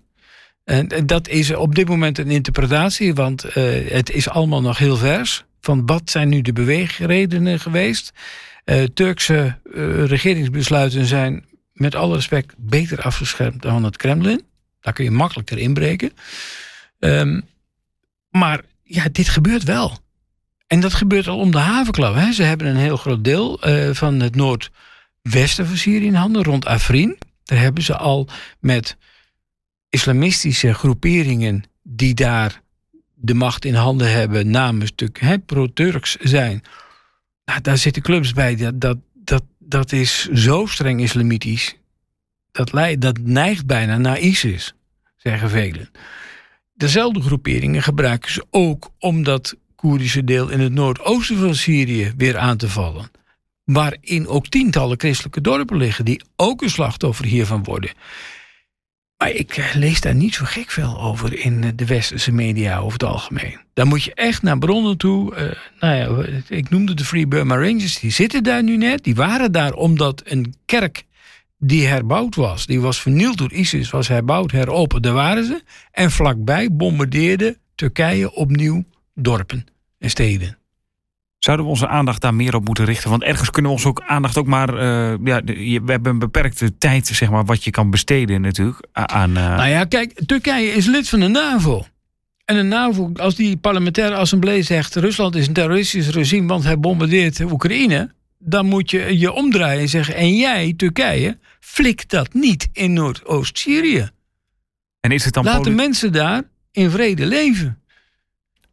En 0.70 1.06
dat 1.06 1.28
is 1.28 1.54
op 1.54 1.74
dit 1.74 1.88
moment 1.88 2.18
een 2.18 2.30
interpretatie, 2.30 3.14
want 3.14 3.44
uh, 3.44 3.90
het 3.90 4.10
is 4.10 4.28
allemaal 4.28 4.60
nog 4.60 4.78
heel 4.78 4.96
vers. 4.96 5.44
Van 5.60 5.86
wat 5.86 6.10
zijn 6.10 6.28
nu 6.28 6.40
de 6.40 6.52
beweegredenen 6.52 7.60
geweest? 7.60 8.12
Uh, 8.64 8.82
Turkse 8.82 9.58
uh, 9.64 10.04
regeringsbesluiten 10.04 11.06
zijn 11.06 11.44
met 11.72 11.94
alle 11.94 12.14
respect 12.14 12.54
beter 12.58 13.02
afgeschermd 13.02 13.62
dan 13.62 13.84
het 13.84 13.96
Kremlin. 13.96 14.42
Daar 14.80 14.92
kun 14.92 15.04
je 15.04 15.10
makkelijker 15.10 15.58
inbreken. 15.58 16.12
Um, 16.98 17.42
maar 18.28 18.60
ja, 18.82 19.08
dit 19.12 19.28
gebeurt 19.28 19.64
wel. 19.64 19.98
En 20.66 20.80
dat 20.80 20.94
gebeurt 20.94 21.28
al 21.28 21.38
om 21.38 21.50
de 21.50 21.58
havenklauw. 21.58 22.14
Hè. 22.14 22.32
Ze 22.32 22.42
hebben 22.42 22.66
een 22.66 22.76
heel 22.76 22.96
groot 22.96 23.24
deel 23.24 23.60
van 23.92 24.20
het 24.20 24.36
noordwesten 24.36 25.66
van 25.66 25.76
Syrië 25.76 26.06
in 26.06 26.14
handen, 26.14 26.42
rond 26.42 26.66
Afrin. 26.66 27.18
Daar 27.44 27.58
hebben 27.58 27.82
ze 27.82 27.96
al 27.96 28.28
met 28.60 28.96
islamistische 29.90 30.74
groeperingen 30.74 31.64
die 31.82 32.14
daar 32.14 32.62
de 33.14 33.34
macht 33.34 33.64
in 33.64 33.74
handen 33.74 34.12
hebben, 34.12 34.50
namens 34.50 34.92
pro-Turks 35.46 36.16
zijn. 36.16 36.62
Nou, 37.44 37.60
daar 37.60 37.78
zitten 37.78 38.02
clubs 38.02 38.32
bij. 38.32 38.56
Dat, 38.56 38.80
dat, 38.80 38.98
dat, 39.14 39.42
dat 39.58 39.92
is 39.92 40.28
zo 40.28 40.66
streng 40.66 41.00
islamitisch. 41.00 41.76
Dat, 42.52 42.70
dat 42.98 43.18
neigt 43.18 43.66
bijna 43.66 43.98
naar 43.98 44.20
ISIS, 44.20 44.74
zeggen 45.16 45.50
velen. 45.50 45.90
Dezelfde 46.74 47.20
groeperingen 47.20 47.82
gebruiken 47.82 48.32
ze 48.32 48.46
ook 48.50 48.90
om 48.98 49.22
dat 49.22 49.56
Koerdische 49.76 50.24
deel 50.24 50.48
in 50.48 50.60
het 50.60 50.72
noordoosten 50.72 51.38
van 51.38 51.54
Syrië 51.54 52.12
weer 52.16 52.38
aan 52.38 52.56
te 52.56 52.68
vallen. 52.68 53.10
Waarin 53.64 54.26
ook 54.26 54.46
tientallen 54.46 54.98
christelijke 54.98 55.40
dorpen 55.40 55.76
liggen, 55.76 56.04
die 56.04 56.22
ook 56.36 56.62
een 56.62 56.70
slachtoffer 56.70 57.24
hiervan 57.24 57.64
worden. 57.64 57.90
Maar 59.20 59.30
ik 59.30 59.56
eh, 59.56 59.74
lees 59.74 60.00
daar 60.00 60.14
niet 60.14 60.34
zo 60.34 60.44
gek 60.44 60.70
veel 60.70 61.00
over 61.00 61.38
in 61.38 61.64
eh, 61.64 61.70
de 61.74 61.86
westerse 61.86 62.32
media 62.32 62.78
over 62.78 62.92
het 62.92 63.04
algemeen. 63.04 63.58
Daar 63.74 63.86
moet 63.86 64.02
je 64.02 64.14
echt 64.14 64.42
naar 64.42 64.58
bronnen 64.58 64.96
toe. 64.96 65.34
Uh, 65.34 65.50
nou 65.80 66.24
ja, 66.24 66.40
ik 66.48 66.70
noemde 66.70 66.94
de 66.94 67.04
Free 67.04 67.26
Burma 67.26 67.54
Rangers, 67.54 67.98
die 67.98 68.10
zitten 68.10 68.42
daar 68.42 68.62
nu 68.62 68.76
net. 68.76 69.04
Die 69.04 69.14
waren 69.14 69.52
daar 69.52 69.72
omdat 69.72 70.22
een 70.24 70.54
kerk 70.64 71.04
die 71.58 71.86
herbouwd 71.86 72.34
was, 72.34 72.66
die 72.66 72.80
was 72.80 73.00
vernield 73.00 73.38
door 73.38 73.52
ISIS, 73.52 73.90
was 73.90 74.08
herbouwd, 74.08 74.50
heropend. 74.50 75.02
Daar 75.02 75.12
waren 75.12 75.44
ze. 75.44 75.62
En 75.92 76.10
vlakbij 76.10 76.68
bombardeerde 76.72 77.58
Turkije 77.74 78.32
opnieuw 78.32 78.84
dorpen 79.14 79.66
en 79.98 80.10
steden. 80.10 80.59
Zouden 81.40 81.66
we 81.66 81.70
onze 81.70 81.88
aandacht 81.88 82.20
daar 82.20 82.34
meer 82.34 82.54
op 82.54 82.64
moeten 82.64 82.84
richten? 82.84 83.10
Want 83.10 83.22
ergens 83.22 83.50
kunnen 83.50 83.70
we 83.70 83.76
ons 83.76 83.86
ook 83.86 84.02
aandacht 84.06 84.36
ook 84.36 84.46
maar. 84.46 84.74
Uh, 84.74 85.16
ja, 85.24 85.42
we 85.84 85.92
hebben 85.92 86.12
een 86.12 86.18
beperkte 86.18 86.78
tijd, 86.78 87.06
zeg 87.06 87.30
maar, 87.30 87.44
wat 87.44 87.64
je 87.64 87.70
kan 87.70 87.90
besteden 87.90 88.40
natuurlijk. 88.40 88.86
Aan, 88.92 89.30
uh... 89.30 89.56
Nou 89.56 89.68
ja, 89.68 89.84
kijk, 89.84 90.20
Turkije 90.26 90.72
is 90.72 90.86
lid 90.86 91.08
van 91.08 91.20
de 91.20 91.28
NAVO. 91.28 91.84
En 92.44 92.56
de 92.56 92.62
NAVO, 92.62 93.10
als 93.14 93.34
die 93.34 93.56
parlementaire 93.56 94.14
assemblee 94.14 94.62
zegt: 94.62 94.94
Rusland 94.94 95.34
is 95.34 95.46
een 95.46 95.52
terroristisch 95.52 96.08
regime, 96.08 96.46
want 96.46 96.64
hij 96.64 96.78
bombardeert 96.78 97.40
Oekraïne. 97.40 98.12
Dan 98.38 98.66
moet 98.66 98.90
je 98.90 99.18
je 99.18 99.32
omdraaien 99.32 99.80
en 99.80 99.88
zeggen: 99.88 100.14
En 100.14 100.36
jij, 100.36 100.74
Turkije, 100.76 101.38
flik 101.60 102.08
dat 102.08 102.34
niet 102.34 102.68
in 102.72 102.92
Noordoost-Syrië. 102.92 104.10
En 105.00 105.10
is 105.10 105.24
het 105.24 105.34
dan 105.34 105.44
Laat 105.44 105.64
de 105.64 105.70
mensen 105.70 106.12
daar 106.12 106.42
in 106.72 106.90
vrede 106.90 107.26
leven. 107.26 107.79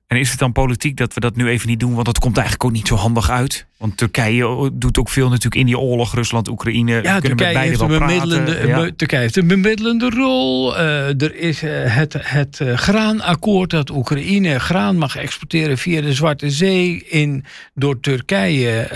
En 0.08 0.18
is 0.18 0.30
het 0.30 0.40
dan 0.40 0.52
politiek 0.52 0.98
dat 0.98 1.14
we 1.14 1.20
dat 1.20 1.36
nu 1.36 1.48
even 1.48 1.68
niet 1.68 1.80
doen? 1.80 1.94
Want 1.94 2.06
dat 2.06 2.20
komt 2.20 2.38
eigenlijk 2.38 2.66
ook 2.66 2.72
niet 2.72 2.88
zo 2.88 2.96
handig 2.96 3.30
uit. 3.30 3.66
Want 3.78 3.98
Turkije 3.98 4.72
doet 4.74 4.98
ook 4.98 5.10
veel 5.10 5.28
natuurlijk 5.28 5.56
in 5.56 5.66
die 5.66 5.80
oorlog. 5.80 6.14
Rusland, 6.16 6.48
Oekraïne. 6.48 7.00
Ja, 7.04 7.20
Turkije 7.20 7.58
heeft, 7.58 7.80
een 7.80 7.88
bemiddelende, 7.88 8.68
ja. 8.68 8.90
Turkije 8.96 9.22
heeft 9.22 9.38
een 9.38 9.48
bemiddelende 9.48 10.10
rol. 10.10 10.74
Uh, 10.74 11.22
er 11.22 11.36
is 11.36 11.64
uh, 11.64 11.72
het, 11.96 12.16
het 12.20 12.60
uh, 12.60 12.78
graanakkoord 12.78 13.70
dat 13.70 13.90
Oekraïne 13.90 14.60
graan 14.60 14.98
mag 14.98 15.16
exporteren 15.16 15.78
via 15.78 16.02
de 16.02 16.14
Zwarte 16.14 16.50
Zee. 16.50 17.04
In 17.04 17.46
door 17.74 18.00
Turkije 18.00 18.88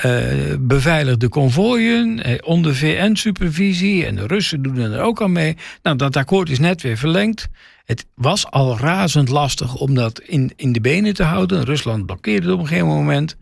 beveiligde 0.60 1.28
konvooien. 1.28 2.22
onder 2.44 2.76
VN-supervisie. 2.76 4.06
En 4.06 4.16
de 4.16 4.28
Russen 4.28 4.62
doen 4.62 4.78
er 4.78 5.02
ook 5.02 5.22
al 5.22 5.28
mee. 5.28 5.58
Nou, 5.84 5.98
dat 5.98 6.16
akkoord 6.16 6.50
is 6.50 6.60
net 6.60 6.82
weer 6.82 6.98
verlengd. 6.98 7.50
Het 7.92 8.06
was 8.16 8.52
al 8.52 8.78
razend 8.78 9.30
lastig 9.30 9.76
om 9.76 9.94
dat 9.94 10.20
in, 10.20 10.52
in 10.56 10.72
de 10.72 10.82
benen 10.82 11.14
te 11.14 11.24
houden. 11.24 11.64
Rusland 11.64 12.06
blokkeerde 12.06 12.46
het 12.46 12.54
op 12.54 12.60
een 12.60 12.68
gegeven 12.68 12.88
moment. 12.88 13.38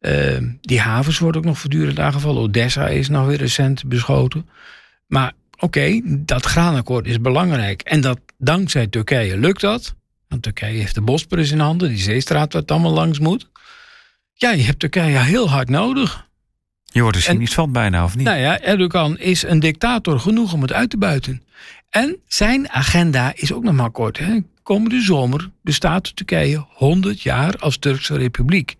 Uh, 0.00 0.36
die 0.60 0.80
havens 0.80 1.18
worden 1.18 1.40
ook 1.40 1.46
nog 1.46 1.58
voortdurend 1.58 1.98
aangevallen. 1.98 2.42
Odessa 2.42 2.88
is 2.88 3.08
nog 3.08 3.26
weer 3.26 3.36
recent 3.36 3.84
beschoten. 3.84 4.48
Maar 5.06 5.32
oké, 5.58 6.00
dat 6.04 6.44
graanakkoord 6.44 7.06
is 7.06 7.20
belangrijk. 7.20 7.82
En 7.82 8.00
dat 8.00 8.20
dankzij 8.38 8.86
Turkije 8.86 9.38
lukt 9.38 9.60
dat. 9.60 9.94
Want 10.28 10.42
Turkije 10.42 10.78
heeft 10.78 10.94
de 10.94 11.00
Bosporus 11.00 11.50
in 11.50 11.58
handen, 11.58 11.88
die 11.88 11.98
zeestraat 11.98 12.52
waar 12.52 12.62
het 12.62 12.70
allemaal 12.70 12.92
langs 12.92 13.18
moet. 13.18 13.50
Ja, 14.32 14.50
je 14.50 14.62
hebt 14.62 14.78
Turkije 14.78 15.18
heel 15.18 15.50
hard 15.50 15.68
nodig. 15.68 16.27
Je 16.92 17.02
wordt 17.02 17.16
er 17.16 17.22
cynisch 17.22 17.54
van 17.54 17.72
bijna, 17.72 18.04
of 18.04 18.16
niet? 18.16 18.26
Nou 18.26 18.38
ja, 18.38 18.60
Erdogan 18.60 19.18
is 19.18 19.42
een 19.42 19.60
dictator 19.60 20.20
genoeg 20.20 20.52
om 20.52 20.62
het 20.62 20.72
uit 20.72 20.90
te 20.90 20.98
buiten. 20.98 21.42
En 21.90 22.16
zijn 22.26 22.70
agenda 22.70 23.32
is 23.34 23.52
ook 23.52 23.62
nog 23.62 23.74
maar 23.74 23.90
kort. 23.90 24.18
Hè? 24.18 24.38
komende 24.68 25.00
zomer 25.00 25.50
bestaat 25.62 26.16
Turkije 26.16 26.64
100 26.68 27.22
jaar 27.22 27.56
als 27.58 27.78
Turkse 27.78 28.16
republiek. 28.16 28.76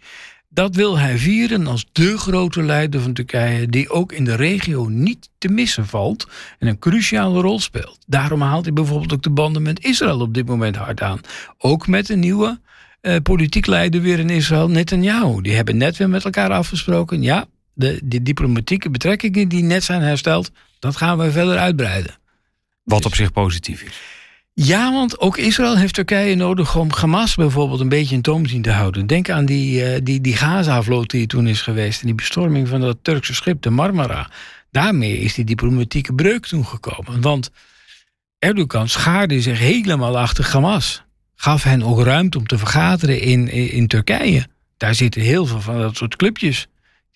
Dat 0.48 0.74
wil 0.74 0.98
hij 0.98 1.18
vieren 1.18 1.66
als 1.66 1.86
de 1.92 2.18
grote 2.18 2.62
leider 2.62 3.00
van 3.00 3.12
Turkije, 3.12 3.66
die 3.66 3.90
ook 3.90 4.12
in 4.12 4.24
de 4.24 4.34
regio 4.34 4.88
niet 4.88 5.30
te 5.38 5.48
missen 5.48 5.86
valt 5.86 6.28
en 6.58 6.68
een 6.68 6.78
cruciale 6.78 7.40
rol 7.40 7.60
speelt. 7.60 7.98
Daarom 8.06 8.40
haalt 8.40 8.64
hij 8.64 8.72
bijvoorbeeld 8.72 9.12
ook 9.12 9.22
de 9.22 9.30
banden 9.30 9.62
met 9.62 9.84
Israël 9.84 10.20
op 10.20 10.34
dit 10.34 10.46
moment 10.46 10.76
hard 10.76 11.00
aan. 11.00 11.20
Ook 11.58 11.86
met 11.86 12.08
een 12.08 12.20
nieuwe 12.20 12.60
uh, 13.02 13.16
politiek 13.22 13.66
leider 13.66 14.00
weer 14.00 14.18
in 14.18 14.30
Israël, 14.30 14.68
Netanyahu. 14.68 15.42
Die 15.42 15.54
hebben 15.54 15.76
net 15.76 15.96
weer 15.96 16.08
met 16.08 16.24
elkaar 16.24 16.50
afgesproken. 16.50 17.22
Ja, 17.22 17.46
de, 17.78 18.00
de 18.04 18.22
diplomatieke 18.22 18.90
betrekkingen 18.90 19.48
die 19.48 19.62
net 19.62 19.84
zijn 19.84 20.02
hersteld, 20.02 20.50
dat 20.78 20.96
gaan 20.96 21.18
we 21.18 21.30
verder 21.30 21.58
uitbreiden. 21.58 22.14
Wat 22.82 23.04
op 23.04 23.14
zich 23.14 23.32
positief 23.32 23.82
is. 23.82 24.00
Ja, 24.52 24.92
want 24.92 25.20
ook 25.20 25.36
Israël 25.36 25.76
heeft 25.76 25.94
Turkije 25.94 26.34
nodig 26.34 26.76
om 26.76 26.90
Hamas 26.90 27.34
bijvoorbeeld 27.34 27.80
een 27.80 27.88
beetje 27.88 28.14
in 28.14 28.22
toom 28.22 28.46
zien 28.46 28.62
te 28.62 28.70
houden. 28.70 29.06
Denk 29.06 29.30
aan 29.30 29.46
die, 29.46 29.82
uh, 29.82 29.98
die, 30.02 30.20
die 30.20 30.36
Gaza-vloot 30.36 31.10
die 31.10 31.26
toen 31.26 31.46
is 31.46 31.62
geweest 31.62 32.00
en 32.00 32.06
die 32.06 32.14
bestorming 32.14 32.68
van 32.68 32.80
dat 32.80 32.96
Turkse 33.02 33.34
schip, 33.34 33.62
de 33.62 33.70
Marmara. 33.70 34.30
Daarmee 34.70 35.18
is 35.18 35.34
die 35.34 35.44
diplomatieke 35.44 36.12
breuk 36.12 36.46
toen 36.46 36.66
gekomen. 36.66 37.20
Want 37.20 37.50
Erdogan 38.38 38.88
schaarde 38.88 39.40
zich 39.40 39.58
helemaal 39.58 40.18
achter 40.18 40.52
Hamas. 40.52 41.02
Gaf 41.34 41.62
hen 41.62 41.82
ook 41.82 42.02
ruimte 42.02 42.38
om 42.38 42.46
te 42.46 42.58
vergaderen 42.58 43.20
in, 43.20 43.48
in, 43.48 43.70
in 43.70 43.86
Turkije. 43.86 44.46
Daar 44.76 44.94
zitten 44.94 45.22
heel 45.22 45.46
veel 45.46 45.60
van 45.60 45.78
dat 45.78 45.96
soort 45.96 46.16
clubjes. 46.16 46.66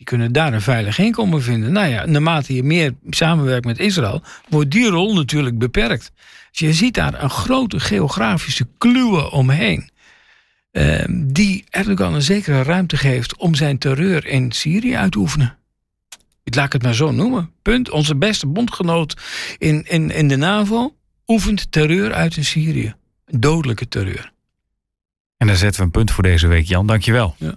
Die 0.03 0.11
kunnen 0.11 0.33
daar 0.33 0.53
een 0.53 0.61
veilig 0.61 0.99
inkomen 0.99 1.43
vinden. 1.43 1.73
Nou 1.73 1.89
ja, 1.89 2.07
naarmate 2.07 2.55
je 2.55 2.63
meer 2.63 2.95
samenwerkt 3.11 3.65
met 3.65 3.79
Israël, 3.79 4.23
wordt 4.49 4.71
die 4.71 4.89
rol 4.89 5.15
natuurlijk 5.15 5.59
beperkt. 5.59 6.13
Dus 6.51 6.59
je 6.61 6.73
ziet 6.73 6.95
daar 6.95 7.23
een 7.23 7.31
grote 7.31 7.81
geografische 7.81 8.67
kluwe 8.79 9.31
omheen. 9.31 9.91
Uh, 10.73 11.05
die 11.09 11.65
Erdogan 11.71 12.15
een 12.15 12.23
zekere 12.23 12.63
ruimte 12.63 12.97
geeft 12.97 13.37
om 13.37 13.55
zijn 13.55 13.79
terreur 13.79 14.27
in 14.27 14.53
Syrië 14.53 14.97
uit 14.97 15.13
te 15.13 15.19
oefenen. 15.19 15.57
Ik 16.45 16.55
laat 16.55 16.73
het 16.73 16.83
maar 16.83 16.95
zo 16.95 17.11
noemen. 17.11 17.51
Punt. 17.63 17.91
Onze 17.91 18.17
beste 18.17 18.47
bondgenoot 18.47 19.17
in, 19.59 19.85
in, 19.89 20.11
in 20.11 20.29
de 20.29 20.37
NAVO 20.37 20.95
oefent 21.27 21.73
terreur 21.73 22.13
uit 22.13 22.37
in 22.37 22.45
Syrië. 22.45 22.95
Dodelijke 23.27 23.89
terreur. 23.89 24.33
En 25.37 25.47
daar 25.47 25.57
zetten 25.57 25.81
we 25.81 25.87
een 25.87 25.93
punt 25.93 26.11
voor 26.11 26.23
deze 26.23 26.47
week, 26.47 26.67
Jan. 26.67 26.87
Dankjewel. 26.87 27.35
Ja. 27.39 27.55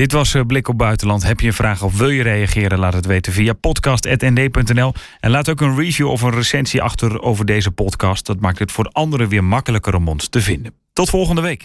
Dit 0.00 0.12
was 0.12 0.34
eh, 0.34 0.42
Blik 0.46 0.68
op 0.68 0.78
Buitenland. 0.78 1.22
Heb 1.22 1.40
je 1.40 1.46
een 1.46 1.52
vraag 1.52 1.82
of 1.82 1.98
wil 1.98 2.08
je 2.08 2.22
reageren? 2.22 2.78
Laat 2.78 2.92
het 2.92 3.06
weten 3.06 3.32
via 3.32 3.52
podcast.nd.nl. 3.52 4.92
En 5.20 5.30
laat 5.30 5.48
ook 5.48 5.60
een 5.60 5.76
review 5.76 6.08
of 6.08 6.22
een 6.22 6.30
recensie 6.30 6.82
achter 6.82 7.22
over 7.22 7.46
deze 7.46 7.70
podcast. 7.70 8.26
Dat 8.26 8.40
maakt 8.40 8.58
het 8.58 8.72
voor 8.72 8.88
anderen 8.92 9.28
weer 9.28 9.44
makkelijker 9.44 9.94
om 9.94 10.08
ons 10.08 10.28
te 10.28 10.40
vinden. 10.40 10.74
Tot 10.92 11.10
volgende 11.10 11.40
week. 11.40 11.58